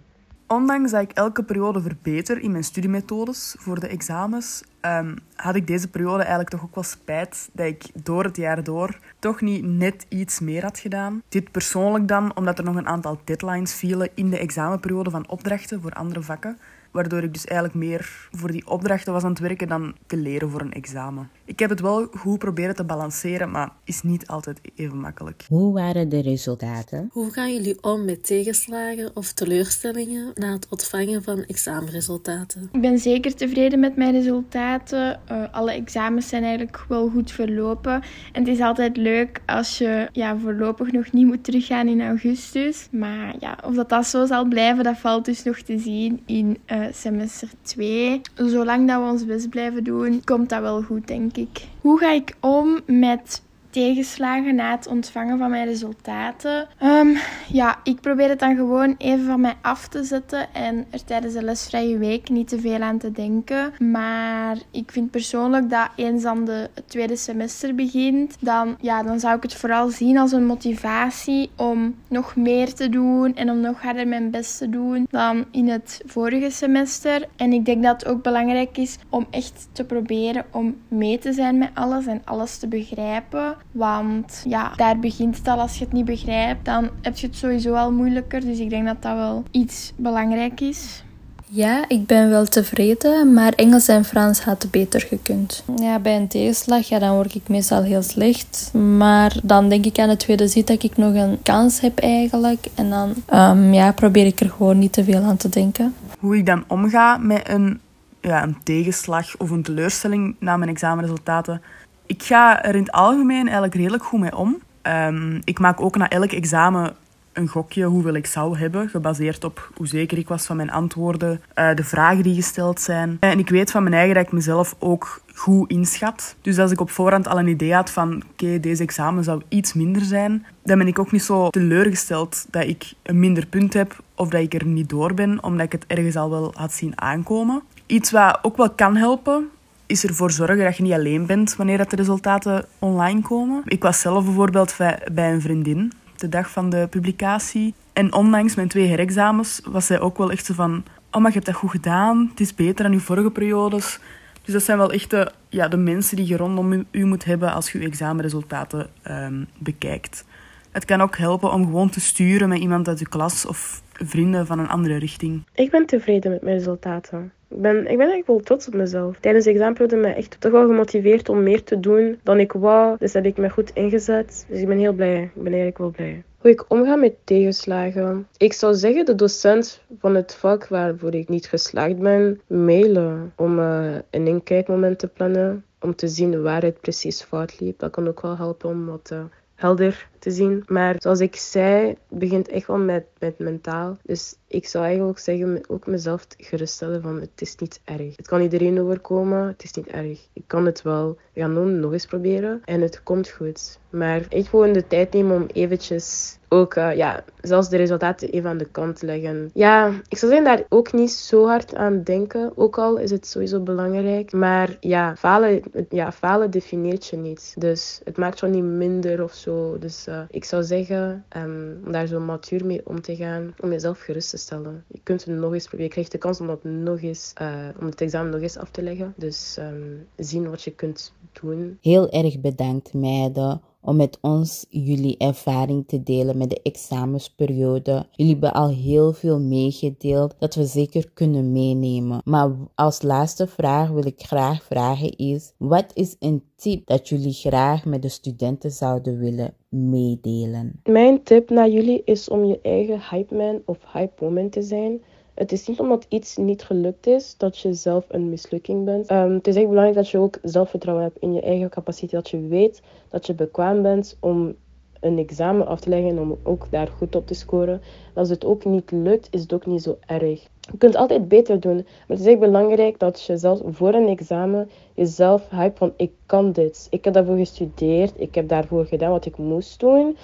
Ondanks 0.48 0.90
dat 0.90 1.02
ik 1.02 1.10
elke 1.10 1.42
periode 1.42 1.80
verbeter 1.80 2.40
in 2.40 2.50
mijn 2.50 2.64
studiemethodes 2.64 3.56
voor 3.58 3.80
de 3.80 3.88
examens, 3.88 4.62
um, 4.80 5.14
had 5.34 5.54
ik 5.54 5.66
deze 5.66 5.88
periode 5.88 6.18
eigenlijk 6.18 6.50
toch 6.50 6.62
ook 6.62 6.74
wel 6.74 6.84
spijt 6.84 7.48
dat 7.52 7.66
ik 7.66 7.84
door 8.02 8.24
het 8.24 8.36
jaar 8.36 8.64
door 8.64 8.98
toch 9.18 9.40
niet 9.40 9.64
net 9.64 10.06
iets 10.08 10.40
meer 10.40 10.62
had 10.62 10.78
gedaan. 10.78 11.22
Dit 11.28 11.50
persoonlijk 11.50 12.08
dan, 12.08 12.36
omdat 12.36 12.58
er 12.58 12.64
nog 12.64 12.76
een 12.76 12.86
aantal 12.86 13.20
deadlines 13.24 13.74
vielen 13.74 14.08
in 14.14 14.30
de 14.30 14.38
examenperiode 14.38 15.10
van 15.10 15.28
opdrachten 15.28 15.80
voor 15.80 15.92
andere 15.92 16.22
vakken. 16.22 16.58
Waardoor 16.90 17.22
ik 17.22 17.32
dus 17.32 17.44
eigenlijk 17.44 17.78
meer 17.78 18.28
voor 18.30 18.50
die 18.50 18.66
opdrachten 18.66 19.12
was 19.12 19.22
aan 19.22 19.30
het 19.30 19.38
werken 19.38 19.68
dan 19.68 19.94
te 20.06 20.16
leren 20.16 20.50
voor 20.50 20.60
een 20.60 20.72
examen. 20.72 21.30
Ik 21.44 21.58
heb 21.58 21.70
het 21.70 21.80
wel 21.80 22.06
goed 22.16 22.38
proberen 22.38 22.74
te 22.74 22.84
balanceren, 22.84 23.50
maar 23.50 23.72
is 23.84 24.02
niet 24.02 24.26
altijd 24.26 24.60
even 24.74 24.98
makkelijk. 24.98 25.44
Hoe 25.48 25.72
waren 25.72 26.08
de 26.08 26.20
resultaten? 26.20 27.08
Hoe 27.12 27.32
gaan 27.32 27.54
jullie 27.54 27.82
om 27.82 28.04
met 28.04 28.26
tegenslagen 28.26 29.10
of 29.14 29.32
teleurstellingen 29.32 30.30
na 30.34 30.52
het 30.52 30.66
ontvangen 30.70 31.22
van 31.22 31.44
examenresultaten? 31.44 32.68
Ik 32.72 32.80
ben 32.80 32.98
zeker 32.98 33.34
tevreden 33.34 33.80
met 33.80 33.96
mijn 33.96 34.12
resultaten. 34.12 35.20
Uh, 35.30 35.44
alle 35.50 35.72
examens 35.72 36.28
zijn 36.28 36.42
eigenlijk 36.42 36.84
wel 36.88 37.08
goed 37.08 37.30
verlopen. 37.30 38.02
En 38.32 38.44
het 38.44 38.48
is 38.48 38.60
altijd 38.60 38.96
leuk 38.96 39.40
als 39.46 39.78
je 39.78 40.08
ja, 40.12 40.38
voorlopig 40.38 40.92
nog 40.92 41.12
niet 41.12 41.26
moet 41.26 41.44
teruggaan 41.44 41.88
in 41.88 42.02
augustus. 42.02 42.88
Maar 42.90 43.34
ja, 43.40 43.58
of 43.64 43.74
dat, 43.74 43.88
dat 43.88 44.06
zo 44.06 44.26
zal 44.26 44.44
blijven, 44.44 44.84
dat 44.84 44.98
valt 44.98 45.24
dus 45.24 45.42
nog 45.42 45.58
te 45.58 45.78
zien 45.78 46.22
in 46.26 46.58
uh, 46.66 46.77
semester 46.92 47.48
2. 47.62 48.20
Zolang 48.34 48.88
dat 48.88 49.00
we 49.00 49.08
ons 49.10 49.26
best 49.26 49.48
blijven 49.48 49.84
doen, 49.84 50.22
komt 50.24 50.48
dat 50.48 50.60
wel 50.60 50.82
goed, 50.82 51.06
denk 51.06 51.36
ik. 51.36 51.64
Hoe 51.80 51.98
ga 51.98 52.10
ik 52.10 52.36
om 52.40 52.80
met 52.86 53.42
tegenslagen 53.70 54.54
na 54.54 54.70
het 54.70 54.86
ontvangen 54.86 55.38
van 55.38 55.50
mijn 55.50 55.66
resultaten. 55.66 56.68
Um, 56.82 57.16
ja, 57.52 57.78
ik 57.84 58.00
probeer 58.00 58.28
het 58.28 58.38
dan 58.38 58.56
gewoon 58.56 58.94
even 58.98 59.26
van 59.26 59.40
mij 59.40 59.54
af 59.62 59.88
te 59.88 60.04
zetten 60.04 60.54
en 60.54 60.86
er 60.90 61.04
tijdens 61.04 61.34
de 61.34 61.42
lesvrije 61.42 61.98
week 61.98 62.28
niet 62.28 62.48
te 62.48 62.60
veel 62.60 62.80
aan 62.80 62.98
te 62.98 63.12
denken. 63.12 63.72
Maar 63.90 64.56
ik 64.70 64.92
vind 64.92 65.10
persoonlijk 65.10 65.70
dat 65.70 65.88
eens 65.96 66.22
dan 66.22 66.44
de, 66.44 66.70
het 66.74 66.88
tweede 66.88 67.16
semester 67.16 67.74
begint, 67.74 68.36
dan, 68.40 68.76
ja, 68.80 69.02
dan 69.02 69.20
zou 69.20 69.36
ik 69.36 69.42
het 69.42 69.54
vooral 69.54 69.88
zien 69.88 70.18
als 70.18 70.32
een 70.32 70.46
motivatie 70.46 71.50
om 71.56 71.94
nog 72.08 72.36
meer 72.36 72.74
te 72.74 72.88
doen 72.88 73.34
en 73.34 73.50
om 73.50 73.60
nog 73.60 73.82
harder 73.82 74.08
mijn 74.08 74.30
best 74.30 74.58
te 74.58 74.68
doen 74.68 75.06
dan 75.10 75.44
in 75.50 75.68
het 75.68 76.02
vorige 76.06 76.50
semester. 76.50 77.28
En 77.36 77.52
ik 77.52 77.64
denk 77.64 77.82
dat 77.82 78.00
het 78.00 78.10
ook 78.10 78.22
belangrijk 78.22 78.78
is 78.78 78.98
om 79.08 79.26
echt 79.30 79.68
te 79.72 79.84
proberen 79.84 80.44
om 80.52 80.76
mee 80.88 81.18
te 81.18 81.32
zijn 81.32 81.58
met 81.58 81.70
alles 81.74 82.06
en 82.06 82.22
alles 82.24 82.58
te 82.58 82.68
begrijpen. 82.68 83.56
Want 83.72 84.44
ja, 84.48 84.72
daar 84.76 84.98
begint 84.98 85.36
het 85.36 85.48
al. 85.48 85.60
Als 85.60 85.78
je 85.78 85.84
het 85.84 85.92
niet 85.92 86.04
begrijpt, 86.04 86.64
dan 86.64 86.88
heb 87.02 87.16
je 87.16 87.26
het 87.26 87.36
sowieso 87.36 87.74
al 87.74 87.92
moeilijker. 87.92 88.40
Dus 88.40 88.58
ik 88.58 88.70
denk 88.70 88.86
dat 88.86 89.02
dat 89.02 89.14
wel 89.14 89.42
iets 89.50 89.92
belangrijk 89.96 90.60
is. 90.60 91.02
Ja, 91.50 91.84
ik 91.88 92.06
ben 92.06 92.30
wel 92.30 92.44
tevreden, 92.44 93.32
maar 93.32 93.52
Engels 93.52 93.88
en 93.88 94.04
Frans 94.04 94.44
hadden 94.44 94.70
beter 94.70 95.00
gekund. 95.00 95.64
Ja, 95.76 95.98
bij 95.98 96.16
een 96.16 96.28
tegenslag, 96.28 96.88
ja, 96.88 96.98
dan 96.98 97.14
word 97.14 97.34
ik 97.34 97.48
meestal 97.48 97.82
heel 97.82 98.02
slecht. 98.02 98.70
Maar 98.96 99.36
dan 99.42 99.68
denk 99.68 99.84
ik 99.84 99.98
aan 99.98 100.08
het 100.08 100.18
tweede 100.18 100.48
zit 100.48 100.66
dat 100.66 100.82
ik 100.82 100.96
nog 100.96 101.14
een 101.14 101.38
kans 101.42 101.80
heb 101.80 101.98
eigenlijk. 101.98 102.66
En 102.74 102.90
dan 102.90 103.14
um, 103.32 103.72
ja, 103.72 103.92
probeer 103.92 104.26
ik 104.26 104.40
er 104.40 104.50
gewoon 104.50 104.78
niet 104.78 104.92
te 104.92 105.04
veel 105.04 105.22
aan 105.22 105.36
te 105.36 105.48
denken. 105.48 105.94
Hoe 106.18 106.36
ik 106.36 106.46
dan 106.46 106.64
omga 106.66 107.16
met 107.16 107.48
een, 107.48 107.80
ja, 108.20 108.42
een 108.42 108.56
tegenslag 108.62 109.36
of 109.36 109.50
een 109.50 109.62
teleurstelling 109.62 110.36
na 110.38 110.56
mijn 110.56 110.70
examenresultaten, 110.70 111.62
ik 112.08 112.22
ga 112.22 112.64
er 112.64 112.74
in 112.74 112.82
het 112.82 112.92
algemeen 112.92 113.44
eigenlijk 113.44 113.74
redelijk 113.74 114.04
goed 114.04 114.20
mee 114.20 114.36
om. 114.36 114.56
Um, 114.82 115.40
ik 115.44 115.58
maak 115.58 115.80
ook 115.80 115.96
na 115.96 116.08
elk 116.08 116.32
examen 116.32 116.96
een 117.32 117.48
gokje 117.48 117.84
hoeveel 117.84 118.14
ik 118.14 118.26
zou 118.26 118.58
hebben, 118.58 118.88
gebaseerd 118.88 119.44
op 119.44 119.70
hoe 119.74 119.86
zeker 119.86 120.18
ik 120.18 120.28
was 120.28 120.46
van 120.46 120.56
mijn 120.56 120.70
antwoorden, 120.70 121.40
uh, 121.54 121.74
de 121.74 121.84
vragen 121.84 122.22
die 122.22 122.34
gesteld 122.34 122.80
zijn. 122.80 123.16
En 123.20 123.38
ik 123.38 123.48
weet 123.48 123.70
van 123.70 123.82
mijn 123.82 123.94
eigen 123.94 124.14
dat 124.14 124.24
ik 124.26 124.32
mezelf 124.32 124.76
ook 124.78 125.20
goed 125.34 125.70
inschat. 125.70 126.36
Dus 126.42 126.58
als 126.58 126.70
ik 126.70 126.80
op 126.80 126.90
voorhand 126.90 127.28
al 127.28 127.38
een 127.38 127.48
idee 127.48 127.74
had 127.74 127.90
van 127.90 128.22
oké, 128.32 128.60
deze 128.60 128.82
examen 128.82 129.24
zou 129.24 129.42
iets 129.48 129.72
minder 129.72 130.02
zijn, 130.02 130.46
dan 130.62 130.78
ben 130.78 130.86
ik 130.86 130.98
ook 130.98 131.12
niet 131.12 131.22
zo 131.22 131.50
teleurgesteld 131.50 132.46
dat 132.50 132.64
ik 132.64 132.92
een 133.02 133.18
minder 133.18 133.46
punt 133.46 133.72
heb 133.72 134.00
of 134.14 134.28
dat 134.28 134.40
ik 134.40 134.54
er 134.54 134.66
niet 134.66 134.88
door 134.88 135.14
ben, 135.14 135.42
omdat 135.42 135.66
ik 135.66 135.72
het 135.72 135.84
ergens 135.86 136.16
al 136.16 136.30
wel 136.30 136.52
had 136.54 136.72
zien 136.72 137.00
aankomen. 137.00 137.62
Iets 137.86 138.10
wat 138.10 138.38
ook 138.42 138.56
wel 138.56 138.70
kan 138.70 138.96
helpen, 138.96 139.48
is 139.88 140.04
ervoor 140.04 140.30
zorgen 140.30 140.64
dat 140.64 140.76
je 140.76 140.82
niet 140.82 140.92
alleen 140.92 141.26
bent 141.26 141.56
wanneer 141.56 141.78
dat 141.78 141.90
de 141.90 141.96
resultaten 141.96 142.64
online 142.78 143.22
komen. 143.22 143.62
Ik 143.64 143.82
was 143.82 144.00
zelf 144.00 144.24
bijvoorbeeld 144.24 144.76
bij 145.12 145.32
een 145.32 145.40
vriendin 145.40 145.92
de 146.20 146.28
dag 146.28 146.50
van 146.50 146.70
de 146.70 146.86
publicatie. 146.90 147.74
En 147.92 148.12
ondanks 148.12 148.54
mijn 148.54 148.68
twee 148.68 148.86
herexamens 148.86 149.60
was 149.64 149.86
zij 149.86 150.00
ook 150.00 150.18
wel 150.18 150.30
echt 150.30 150.44
zo 150.44 150.54
van... 150.54 150.84
Oh, 151.10 151.20
maar 151.20 151.30
je 151.30 151.36
hebt 151.36 151.46
dat 151.46 151.54
goed 151.54 151.70
gedaan. 151.70 152.26
Het 152.30 152.40
is 152.40 152.54
beter 152.54 152.84
dan 152.84 152.92
je 152.92 153.00
vorige 153.00 153.30
periodes. 153.30 154.00
Dus 154.42 154.52
dat 154.52 154.62
zijn 154.62 154.78
wel 154.78 154.92
echt 154.92 155.10
de, 155.10 155.32
ja, 155.48 155.68
de 155.68 155.76
mensen 155.76 156.16
die 156.16 156.26
je 156.26 156.36
rondom 156.36 156.84
u, 156.90 157.04
moet 157.04 157.24
hebben 157.24 157.52
als 157.52 157.72
je 157.72 157.78
je 157.78 157.86
examenresultaten 157.86 158.86
um, 159.10 159.46
bekijkt. 159.58 160.24
Het 160.70 160.84
kan 160.84 161.00
ook 161.00 161.16
helpen 161.16 161.52
om 161.52 161.64
gewoon 161.64 161.90
te 161.90 162.00
sturen 162.00 162.48
met 162.48 162.58
iemand 162.58 162.88
uit 162.88 162.98
je 162.98 163.08
klas 163.08 163.46
of 163.46 163.82
vrienden 163.92 164.46
van 164.46 164.58
een 164.58 164.68
andere 164.68 164.96
richting. 164.96 165.42
Ik 165.54 165.70
ben 165.70 165.86
tevreden 165.86 166.30
met 166.30 166.42
mijn 166.42 166.56
resultaten. 166.56 167.32
Ik 167.50 167.60
ben, 167.60 167.76
ik 167.76 167.84
ben 167.84 167.98
eigenlijk 167.98 168.26
wel 168.26 168.40
trots 168.40 168.66
op 168.66 168.74
mezelf. 168.74 169.16
Tijdens 169.20 169.44
de 169.44 169.50
examenperiode 169.50 170.08
ik 170.08 170.16
echt 170.16 170.40
toch 170.40 170.52
wel 170.52 170.66
gemotiveerd 170.66 171.28
om 171.28 171.42
meer 171.42 171.62
te 171.62 171.80
doen 171.80 172.18
dan 172.22 172.38
ik 172.38 172.52
wou. 172.52 172.96
Dus 172.98 173.12
heb 173.12 173.24
ik 173.24 173.36
me 173.36 173.50
goed 173.50 173.70
ingezet. 173.74 174.46
Dus 174.48 174.60
ik 174.60 174.66
ben 174.66 174.78
heel 174.78 174.92
blij. 174.92 175.22
Ik 175.22 175.42
ben 175.42 175.46
eigenlijk 175.46 175.78
wel 175.78 175.90
blij. 175.90 176.22
Hoe 176.38 176.50
ik 176.50 176.64
omga 176.68 176.96
met 176.96 177.14
tegenslagen. 177.24 178.26
Ik 178.36 178.52
zou 178.52 178.74
zeggen 178.74 179.04
de 179.04 179.14
docent 179.14 179.82
van 179.98 180.14
het 180.14 180.34
vak 180.34 180.68
waarvoor 180.68 181.14
ik 181.14 181.28
niet 181.28 181.46
geslaagd 181.46 181.98
ben, 181.98 182.40
mailen 182.46 183.32
om 183.36 183.58
uh, 183.58 183.94
een 184.10 184.26
inkijkmoment 184.26 184.98
te 184.98 185.08
plannen. 185.08 185.64
Om 185.80 185.94
te 185.94 186.08
zien 186.08 186.42
waar 186.42 186.62
het 186.62 186.80
precies 186.80 187.22
fout 187.22 187.60
liep. 187.60 187.78
Dat 187.78 187.90
kan 187.90 188.08
ook 188.08 188.20
wel 188.20 188.36
helpen 188.36 188.68
om 188.68 188.86
wat 188.86 189.10
uh, 189.12 189.20
helder 189.54 190.08
te 190.18 190.30
zien. 190.30 190.62
Maar 190.66 190.94
zoals 190.98 191.20
ik 191.20 191.36
zei, 191.36 191.86
het 191.88 192.18
begint 192.18 192.48
echt 192.48 192.66
wel 192.66 192.78
met, 192.78 193.04
met 193.18 193.38
mentaal. 193.38 193.96
Dus 194.02 194.36
ik 194.48 194.66
zou 194.66 194.84
eigenlijk 194.84 195.18
zeggen, 195.18 195.60
ook 195.68 195.86
mezelf 195.86 196.26
geruststellen 196.36 197.02
van 197.02 197.20
het 197.20 197.30
is 197.40 197.56
niet 197.56 197.80
erg. 197.84 198.16
Het 198.16 198.26
kan 198.26 198.40
iedereen 198.40 198.80
overkomen, 198.80 199.46
het 199.46 199.62
is 199.62 199.72
niet 199.72 199.86
erg. 199.86 200.28
Ik 200.32 200.44
kan 200.46 200.66
het 200.66 200.82
wel 200.82 201.16
gaan 201.34 201.54
doen, 201.54 201.80
nog 201.80 201.92
eens 201.92 202.06
proberen 202.06 202.62
en 202.64 202.80
het 202.80 203.02
komt 203.02 203.28
goed. 203.28 203.78
Maar 203.90 204.26
echt 204.28 204.48
gewoon 204.48 204.72
de 204.72 204.86
tijd 204.86 205.12
nemen 205.12 205.36
om 205.36 205.46
eventjes 205.52 206.38
ook, 206.48 206.74
uh, 206.74 206.96
ja, 206.96 207.24
zelfs 207.40 207.68
de 207.68 207.76
resultaten 207.76 208.30
even 208.30 208.50
aan 208.50 208.58
de 208.58 208.70
kant 208.70 208.98
te 208.98 209.06
leggen. 209.06 209.50
Ja, 209.54 209.92
ik 210.08 210.18
zou 210.18 210.32
zeggen 210.32 210.56
daar 210.56 210.66
ook 210.68 210.92
niet 210.92 211.10
zo 211.10 211.46
hard 211.46 211.74
aan 211.74 212.02
denken. 212.02 212.52
Ook 212.54 212.78
al 212.78 212.96
is 212.96 213.10
het 213.10 213.26
sowieso 213.26 213.60
belangrijk. 213.60 214.32
Maar 214.32 214.76
ja, 214.80 215.16
falen, 215.16 215.62
ja, 215.88 216.12
falen 216.12 216.50
definieert 216.50 217.06
je 217.06 217.16
niet. 217.16 217.54
Dus 217.58 218.00
het 218.04 218.16
maakt 218.16 218.40
je 218.40 218.46
niet 218.46 218.64
minder 218.64 219.22
of 219.22 219.32
zo. 219.32 219.78
Dus 219.78 220.06
uh, 220.08 220.20
ik 220.30 220.44
zou 220.44 220.62
zeggen, 220.62 221.24
um, 221.36 221.80
om 221.84 221.92
daar 221.92 222.06
zo 222.06 222.20
matuur 222.20 222.66
mee 222.66 222.80
om 222.84 223.00
te 223.00 223.16
gaan, 223.16 223.54
om 223.60 223.70
jezelf 223.70 224.00
gerust 224.00 224.30
te 224.30 224.37
Je 224.86 225.00
kunt 225.02 225.24
het 225.24 225.36
nog 225.36 225.52
eens 225.52 225.62
proberen. 225.62 225.84
Je 225.84 225.92
krijgt 225.92 226.12
de 226.12 226.18
kans 226.18 226.40
om, 226.40 226.46
dat 226.46 226.64
nog 226.64 227.02
eens, 227.02 227.32
uh, 227.40 227.68
om 227.80 227.86
het 227.86 228.00
examen 228.00 228.30
nog 228.30 228.40
eens 228.40 228.56
af 228.56 228.70
te 228.70 228.82
leggen. 228.82 229.14
Dus 229.16 229.56
um, 229.58 230.06
zien 230.16 230.50
wat 230.50 230.62
je 230.62 230.70
kunt 230.70 231.12
doen. 231.40 231.78
Heel 231.80 232.10
erg 232.10 232.40
bedankt, 232.40 232.94
meiden 232.94 233.60
om 233.88 233.96
met 233.96 234.18
ons 234.20 234.66
jullie 234.68 235.16
ervaring 235.16 235.84
te 235.86 236.02
delen 236.02 236.38
met 236.38 236.50
de 236.50 236.60
examensperiode. 236.62 238.06
Jullie 238.12 238.32
hebben 238.32 238.52
al 238.52 238.68
heel 238.68 239.12
veel 239.12 239.40
meegedeeld 239.40 240.34
dat 240.38 240.54
we 240.54 240.64
zeker 240.64 241.10
kunnen 241.14 241.52
meenemen. 241.52 242.20
Maar 242.24 242.50
als 242.74 243.02
laatste 243.02 243.46
vraag 243.46 243.90
wil 243.90 244.06
ik 244.06 244.22
graag 244.22 244.62
vragen 244.62 245.16
is, 245.16 245.52
wat 245.56 245.90
is 245.94 246.16
een 246.18 246.42
tip 246.56 246.86
dat 246.86 247.08
jullie 247.08 247.32
graag 247.32 247.84
met 247.84 248.02
de 248.02 248.08
studenten 248.08 248.70
zouden 248.70 249.18
willen 249.18 249.54
meedelen? 249.68 250.80
Mijn 250.84 251.22
tip 251.22 251.50
naar 251.50 251.70
jullie 251.70 252.02
is 252.04 252.28
om 252.28 252.44
je 252.44 252.58
eigen 252.62 253.00
hype 253.10 253.34
man 253.34 253.62
of 253.64 253.78
hype 253.92 254.24
woman 254.24 254.50
te 254.50 254.62
zijn. 254.62 255.00
Het 255.38 255.52
is 255.52 255.66
niet 255.66 255.80
omdat 255.80 256.06
iets 256.08 256.36
niet 256.36 256.62
gelukt 256.62 257.06
is 257.06 257.34
dat 257.36 257.58
je 257.58 257.72
zelf 257.74 258.04
een 258.08 258.28
mislukking 258.28 258.84
bent. 258.84 259.10
Um, 259.10 259.34
het 259.34 259.46
is 259.46 259.56
echt 259.56 259.68
belangrijk 259.68 259.96
dat 259.96 260.08
je 260.08 260.18
ook 260.18 260.38
zelfvertrouwen 260.42 261.04
hebt 261.04 261.18
in 261.18 261.34
je 261.34 261.40
eigen 261.40 261.68
capaciteit. 261.68 262.10
Dat 262.22 262.30
je 262.30 262.48
weet 262.48 262.82
dat 263.08 263.26
je 263.26 263.34
bekwaam 263.34 263.82
bent 263.82 264.16
om 264.20 264.54
een 265.00 265.18
examen 265.18 265.66
af 265.66 265.80
te 265.80 265.88
leggen 265.88 266.10
en 266.10 266.20
om 266.20 266.38
ook 266.42 266.66
daar 266.70 266.88
goed 266.88 267.16
op 267.16 267.26
te 267.26 267.34
scoren. 267.34 267.80
Als 268.14 268.28
het 268.28 268.44
ook 268.44 268.64
niet 268.64 268.90
lukt, 268.90 269.28
is 269.30 269.40
het 269.40 269.52
ook 269.52 269.66
niet 269.66 269.82
zo 269.82 269.98
erg. 270.06 270.42
Je 270.70 270.78
kunt 270.78 270.96
altijd 270.96 271.28
beter 271.28 271.60
doen, 271.60 271.76
maar 271.76 272.16
het 272.16 272.20
is 272.20 272.26
echt 272.26 272.38
belangrijk 272.38 272.98
dat 272.98 273.22
je 273.22 273.36
zelf 273.36 273.60
voor 273.64 273.94
een 273.94 274.08
examen 274.08 274.70
jezelf 274.94 275.48
hype 275.50 275.76
van 275.76 275.92
ik 275.96 276.12
kan 276.26 276.52
dit. 276.52 276.86
Ik 276.90 277.04
heb 277.04 277.14
daarvoor 277.14 277.36
gestudeerd, 277.36 278.12
ik 278.16 278.34
heb 278.34 278.48
daarvoor 278.48 278.86
gedaan 278.86 279.10
wat 279.10 279.26
ik 279.26 279.38
moest 279.38 279.80
doen. 279.80 280.16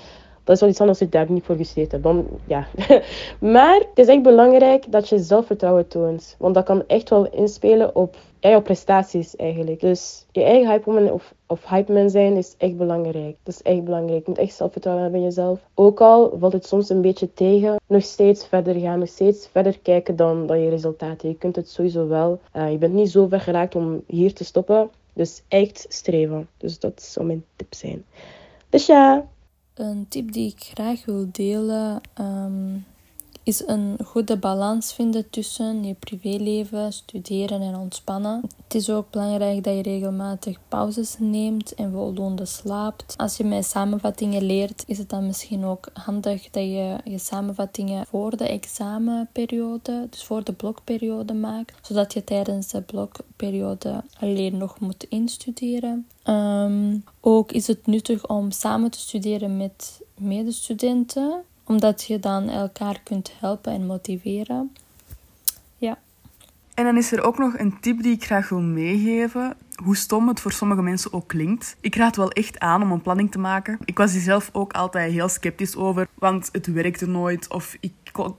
Dat 0.45 0.55
is 0.55 0.61
wel 0.61 0.71
iets 0.71 0.81
anders 0.81 1.01
als 1.01 1.09
je 1.09 1.17
daar 1.19 1.31
niet 1.31 1.45
voor 1.45 1.57
gestudeerd 1.57 1.91
hebt. 1.93 2.03
Dan, 2.03 2.27
ja. 2.47 2.67
maar 3.55 3.75
het 3.75 3.99
is 3.99 4.07
echt 4.07 4.23
belangrijk 4.23 4.93
dat 4.93 5.09
je 5.09 5.19
zelfvertrouwen 5.19 5.89
toont. 5.89 6.37
Want 6.39 6.55
dat 6.55 6.65
kan 6.65 6.85
echt 6.87 7.11
wel 7.11 7.31
inspelen 7.31 7.97
op 7.97 8.17
jouw 8.41 8.63
prestaties 8.63 9.37
eigenlijk. 9.37 9.81
Dus 9.81 10.27
je 10.33 10.43
eigen 10.43 10.71
hype 10.71 10.91
woman 10.91 11.11
of, 11.11 11.35
of 11.47 11.65
hype 11.69 11.93
man 11.93 12.11
zijn 12.11 12.37
is 12.37 12.55
echt 12.59 12.77
belangrijk. 12.77 13.37
Dat 13.43 13.55
is 13.55 13.63
echt 13.63 13.85
belangrijk. 13.85 14.25
Je 14.25 14.31
moet 14.31 14.39
echt 14.39 14.55
zelfvertrouwen 14.55 15.05
hebben 15.05 15.21
in 15.21 15.27
jezelf. 15.27 15.61
Ook 15.75 16.01
al 16.01 16.37
valt 16.39 16.53
het 16.53 16.67
soms 16.67 16.89
een 16.89 17.01
beetje 17.01 17.33
tegen, 17.35 17.81
nog 17.87 18.03
steeds 18.03 18.47
verder 18.47 18.75
gaan. 18.75 18.99
Nog 18.99 19.09
steeds 19.09 19.49
verder 19.53 19.79
kijken 19.79 20.17
dan, 20.17 20.47
dan 20.47 20.61
je 20.61 20.71
resultaten. 20.71 21.29
Je 21.29 21.37
kunt 21.37 21.57
het 21.57 21.69
sowieso 21.71 22.09
wel. 22.09 22.41
Uh, 22.57 22.71
je 22.71 22.79
bent 22.79 22.95
niet 22.95 23.11
zo 23.11 23.27
ver 23.27 23.41
geraakt 23.41 23.75
om 23.75 24.03
hier 24.07 24.35
te 24.35 24.45
stoppen. 24.45 24.91
Dus 25.13 25.43
echt 25.49 25.87
streven. 25.89 26.49
Dus 26.57 26.79
dat 26.79 27.03
zou 27.03 27.27
mijn 27.27 27.45
tip 27.57 27.75
zijn. 27.75 28.05
Dus 28.69 28.87
ja, 28.87 29.27
een 29.75 30.07
tip 30.09 30.33
die 30.33 30.51
ik 30.51 30.63
graag 30.63 31.05
wil 31.05 31.29
delen 31.33 32.01
um, 32.21 32.85
is 33.45 33.67
een 33.67 33.99
goede 34.05 34.37
balans 34.37 34.93
vinden 34.93 35.31
tussen 35.31 35.85
je 35.85 35.95
privéleven, 35.95 36.93
studeren 36.93 37.61
en 37.61 37.77
ontspannen. 37.77 38.41
Het 38.63 38.75
is 38.75 38.91
ook 38.91 39.11
belangrijk 39.11 39.65
dat 39.65 39.75
je 39.75 39.83
regelmatig 39.83 40.59
pauzes 40.69 41.17
neemt 41.19 41.75
en 41.75 41.93
voldoende 41.93 42.45
slaapt. 42.45 43.15
Als 43.17 43.37
je 43.37 43.45
met 43.45 43.65
samenvattingen 43.65 44.43
leert, 44.43 44.85
is 44.87 44.99
het 44.99 45.09
dan 45.09 45.27
misschien 45.27 45.65
ook 45.65 45.89
handig 45.93 46.51
dat 46.51 46.63
je 46.63 46.97
je 47.05 47.19
samenvattingen 47.19 48.07
voor 48.07 48.37
de 48.37 48.49
examenperiode, 48.49 50.07
dus 50.11 50.25
voor 50.25 50.45
de 50.45 50.53
blokperiode 50.53 51.35
maakt, 51.35 51.87
zodat 51.87 52.13
je 52.13 52.25
tijdens 52.25 52.69
de 52.69 52.83
blokperiode 52.83 54.05
alleen 54.21 54.57
nog 54.57 54.81
moet 54.81 55.07
instuderen. 55.09 56.07
Um, 56.25 57.05
ook 57.21 57.53
is 57.53 57.67
het 57.67 57.87
nuttig 57.87 58.29
om 58.29 58.51
samen 58.51 58.91
te 58.91 58.99
studeren 58.99 59.57
met 59.57 60.01
medestudenten 60.19 61.45
omdat 61.65 62.05
je 62.05 62.19
dan 62.19 62.49
elkaar 62.49 63.01
kunt 63.05 63.33
helpen 63.41 63.73
en 63.73 63.87
motiveren. 63.87 64.73
Ja. 65.77 65.99
En 66.75 66.85
dan 66.85 66.97
is 66.97 67.13
er 67.13 67.23
ook 67.23 67.39
nog 67.39 67.59
een 67.59 67.81
tip 67.81 68.03
die 68.03 68.15
ik 68.15 68.25
graag 68.25 68.49
wil 68.49 68.61
meegeven. 68.61 69.57
Hoe 69.83 69.97
stom 69.97 70.29
het 70.29 70.41
voor 70.41 70.53
sommige 70.53 70.83
mensen 70.83 71.13
ook 71.13 71.29
klinkt. 71.29 71.77
Ik 71.81 71.95
raad 71.95 72.17
wel 72.17 72.31
echt 72.31 72.59
aan 72.59 72.83
om 72.83 72.93
een 72.93 73.03
planning 73.03 73.31
te 73.31 73.39
maken. 73.39 73.79
Ik 73.85 73.99
was 73.99 74.13
hier 74.13 74.21
zelf 74.21 74.51
ook 74.53 74.73
altijd 74.73 75.13
heel 75.13 75.29
sceptisch 75.29 75.77
over, 75.77 76.09
want 76.15 76.49
het 76.53 76.67
werkte 76.67 77.07
nooit 77.07 77.49
of 77.49 77.77
ik 77.81 77.93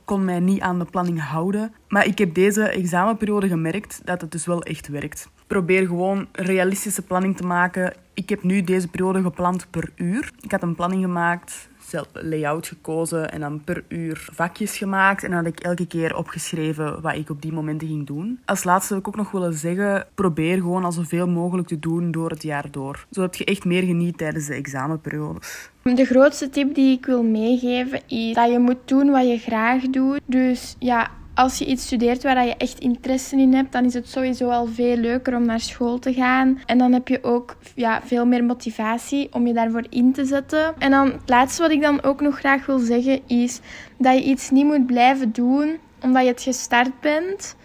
kon 0.05 0.25
mij 0.25 0.39
niet 0.39 0.61
aan 0.61 0.79
de 0.79 0.85
planning 0.85 1.21
houden. 1.21 1.73
Maar 1.87 2.05
ik 2.05 2.17
heb 2.17 2.33
deze 2.33 2.63
examenperiode 2.63 3.47
gemerkt 3.47 4.01
dat 4.03 4.21
het 4.21 4.31
dus 4.31 4.45
wel 4.45 4.63
echt 4.63 4.87
werkt. 4.87 5.29
Probeer 5.47 5.87
gewoon 5.87 6.27
realistische 6.31 7.01
planning 7.01 7.37
te 7.37 7.45
maken. 7.45 7.93
Ik 8.13 8.29
heb 8.29 8.43
nu 8.43 8.61
deze 8.61 8.87
periode 8.87 9.21
gepland 9.21 9.67
per 9.69 9.91
uur. 9.95 10.31
Ik 10.41 10.51
had 10.51 10.61
een 10.61 10.75
planning 10.75 11.01
gemaakt 11.01 11.69
layout 12.13 12.67
gekozen 12.67 13.31
en 13.31 13.39
dan 13.39 13.63
per 13.63 13.83
uur 13.87 14.27
vakjes 14.31 14.77
gemaakt. 14.77 15.23
En 15.23 15.29
dan 15.29 15.43
had 15.43 15.47
ik 15.47 15.59
elke 15.59 15.87
keer 15.87 16.15
opgeschreven 16.15 17.01
wat 17.01 17.15
ik 17.15 17.29
op 17.29 17.41
die 17.41 17.53
momenten 17.53 17.87
ging 17.87 18.05
doen. 18.05 18.39
Als 18.45 18.63
laatste 18.63 18.89
wil 18.89 19.01
ik 19.01 19.07
ook 19.07 19.15
nog 19.15 19.31
willen 19.31 19.53
zeggen, 19.53 20.07
probeer 20.15 20.57
gewoon 20.57 20.83
al 20.83 20.91
zoveel 20.91 21.27
mogelijk 21.27 21.67
te 21.67 21.79
doen 21.79 22.11
door 22.11 22.29
het 22.29 22.43
jaar 22.43 22.71
door. 22.71 23.05
Zodat 23.09 23.37
je 23.37 23.45
echt 23.45 23.65
meer 23.65 23.83
geniet 23.83 24.17
tijdens 24.17 24.45
de 24.45 24.53
examenperiodes. 24.53 25.69
De 25.81 26.05
grootste 26.05 26.49
tip 26.49 26.75
die 26.75 26.97
ik 26.97 27.05
wil 27.05 27.23
meegeven 27.23 28.01
is 28.07 28.33
dat 28.33 28.51
je 28.51 28.59
moet 28.59 28.87
doen 28.87 29.11
wat 29.11 29.27
je 29.27 29.37
graag 29.37 29.81
doet. 29.81 30.19
Dus 30.25 30.75
ja, 30.79 31.11
als 31.35 31.57
je 31.57 31.65
iets 31.65 31.85
studeert 31.85 32.23
waar 32.23 32.45
je 32.45 32.55
echt 32.57 32.79
interesse 32.79 33.37
in 33.37 33.53
hebt, 33.53 33.71
dan 33.71 33.85
is 33.85 33.93
het 33.93 34.09
sowieso 34.09 34.49
al 34.49 34.67
veel 34.67 34.97
leuker 34.97 35.35
om 35.35 35.45
naar 35.45 35.59
school 35.59 35.99
te 35.99 36.13
gaan. 36.13 36.61
En 36.65 36.77
dan 36.77 36.93
heb 36.93 37.07
je 37.07 37.23
ook 37.23 37.55
ja, 37.75 38.01
veel 38.03 38.25
meer 38.25 38.43
motivatie 38.43 39.33
om 39.33 39.47
je 39.47 39.53
daarvoor 39.53 39.85
in 39.89 40.13
te 40.13 40.25
zetten. 40.25 40.73
En 40.77 40.91
dan 40.91 41.11
het 41.11 41.29
laatste 41.29 41.61
wat 41.61 41.71
ik 41.71 41.81
dan 41.81 42.03
ook 42.03 42.21
nog 42.21 42.37
graag 42.37 42.65
wil 42.65 42.79
zeggen 42.79 43.21
is 43.27 43.59
dat 43.97 44.13
je 44.13 44.23
iets 44.23 44.49
niet 44.49 44.65
moet 44.65 44.85
blijven 44.85 45.31
doen 45.31 45.77
omdat 46.01 46.23
je 46.23 46.29
het 46.29 46.41
gestart 46.41 46.99
bent. 46.99 47.55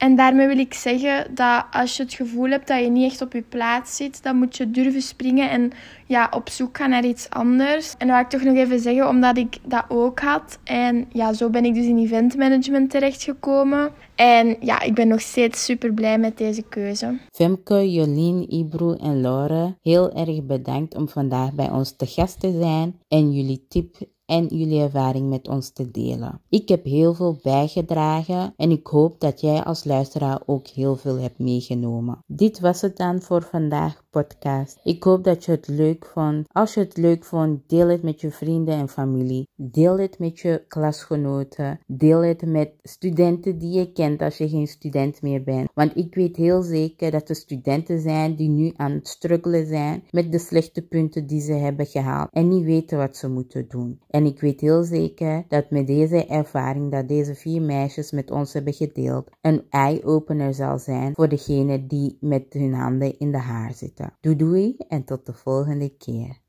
En 0.00 0.16
daarmee 0.16 0.46
wil 0.46 0.58
ik 0.58 0.74
zeggen 0.74 1.34
dat 1.34 1.64
als 1.70 1.96
je 1.96 2.02
het 2.02 2.14
gevoel 2.14 2.50
hebt 2.50 2.68
dat 2.68 2.80
je 2.80 2.90
niet 2.90 3.10
echt 3.10 3.20
op 3.20 3.32
je 3.32 3.42
plaats 3.42 3.96
zit, 3.96 4.22
dan 4.22 4.36
moet 4.36 4.56
je 4.56 4.70
durven 4.70 5.02
springen 5.02 5.50
en 5.50 5.72
ja, 6.06 6.28
op 6.34 6.48
zoek 6.48 6.76
gaan 6.76 6.90
naar 6.90 7.04
iets 7.04 7.30
anders. 7.30 7.94
En 7.98 8.06
dat 8.06 8.16
wil 8.16 8.24
ik 8.24 8.30
toch 8.30 8.42
nog 8.42 8.56
even 8.56 8.80
zeggen, 8.80 9.08
omdat 9.08 9.36
ik 9.36 9.58
dat 9.64 9.84
ook 9.88 10.20
had. 10.20 10.58
En 10.64 11.06
ja, 11.12 11.32
zo 11.32 11.50
ben 11.50 11.64
ik 11.64 11.74
dus 11.74 11.86
in 11.86 11.98
eventmanagement 11.98 12.90
terechtgekomen. 12.90 13.92
En 14.14 14.56
ja, 14.60 14.80
ik 14.80 14.94
ben 14.94 15.08
nog 15.08 15.20
steeds 15.20 15.64
super 15.64 15.92
blij 15.92 16.18
met 16.18 16.38
deze 16.38 16.62
keuze. 16.62 17.18
Femke, 17.32 17.92
Jolien, 17.92 18.52
Ibro 18.52 18.92
en 18.92 19.20
Laura, 19.20 19.76
heel 19.82 20.12
erg 20.12 20.42
bedankt 20.42 20.94
om 20.94 21.08
vandaag 21.08 21.52
bij 21.52 21.70
ons 21.70 21.96
te 21.96 22.06
gast 22.06 22.40
te 22.40 22.58
zijn 22.60 22.98
en 23.08 23.32
jullie 23.32 23.66
tip 23.68 23.96
en 24.30 24.46
jullie 24.46 24.80
ervaring 24.80 25.28
met 25.28 25.48
ons 25.48 25.70
te 25.70 25.90
delen. 25.90 26.40
Ik 26.48 26.68
heb 26.68 26.84
heel 26.84 27.14
veel 27.14 27.38
bijgedragen 27.42 28.52
en 28.56 28.70
ik 28.70 28.86
hoop 28.86 29.20
dat 29.20 29.40
jij 29.40 29.62
als 29.62 29.84
luisteraar 29.84 30.40
ook 30.46 30.66
heel 30.66 30.96
veel 30.96 31.18
hebt 31.18 31.38
meegenomen. 31.38 32.24
Dit 32.26 32.60
was 32.60 32.80
het 32.80 32.96
dan 32.96 33.20
voor 33.20 33.42
vandaag 33.42 34.02
podcast. 34.10 34.80
Ik 34.84 35.02
hoop 35.02 35.24
dat 35.24 35.44
je 35.44 35.50
het 35.50 35.68
leuk 35.68 36.06
vond. 36.06 36.46
Als 36.52 36.74
je 36.74 36.80
het 36.80 36.96
leuk 36.96 37.24
vond, 37.24 37.68
deel 37.68 37.88
het 37.88 38.02
met 38.02 38.20
je 38.20 38.30
vrienden 38.30 38.74
en 38.74 38.88
familie. 38.88 39.48
Deel 39.56 39.98
het 39.98 40.18
met 40.18 40.38
je 40.38 40.64
klasgenoten. 40.68 41.80
Deel 41.86 42.20
het 42.20 42.46
met 42.46 42.72
studenten 42.82 43.58
die 43.58 43.78
je 43.78 43.92
kent 43.92 44.22
als 44.22 44.38
je 44.38 44.48
geen 44.48 44.66
student 44.66 45.22
meer 45.22 45.42
bent. 45.42 45.70
Want 45.74 45.96
ik 45.96 46.14
weet 46.14 46.36
heel 46.36 46.62
zeker 46.62 47.10
dat 47.10 47.28
er 47.28 47.34
studenten 47.34 48.00
zijn 48.00 48.36
die 48.36 48.48
nu 48.48 48.72
aan 48.76 48.92
het 48.92 49.08
struggelen 49.08 49.66
zijn 49.66 50.02
met 50.10 50.32
de 50.32 50.38
slechte 50.38 50.82
punten 50.82 51.26
die 51.26 51.40
ze 51.40 51.52
hebben 51.52 51.86
gehaald 51.86 52.28
en 52.32 52.48
niet 52.48 52.64
weten 52.64 52.98
wat 52.98 53.16
ze 53.16 53.28
moeten 53.28 53.68
doen. 53.68 54.00
En 54.08 54.24
ik 54.24 54.40
weet 54.40 54.60
heel 54.60 54.82
zeker 54.82 55.44
dat 55.48 55.70
met 55.70 55.86
deze 55.86 56.26
ervaring 56.26 56.90
dat 56.90 57.08
deze 57.08 57.34
vier 57.34 57.62
meisjes 57.62 58.10
met 58.10 58.30
ons 58.30 58.52
hebben 58.52 58.72
gedeeld, 58.72 59.30
een 59.40 59.62
eye-opener 59.70 60.54
zal 60.54 60.78
zijn 60.78 61.14
voor 61.14 61.28
degene 61.28 61.86
die 61.86 62.16
met 62.20 62.44
hun 62.48 62.74
handen 62.74 63.18
in 63.18 63.30
de 63.30 63.38
haar 63.38 63.72
zitten. 63.72 63.99
Doei 64.20 64.36
doei 64.36 64.76
en 64.88 65.04
tot 65.04 65.26
de 65.26 65.32
volgende 65.32 65.96
keer. 65.96 66.40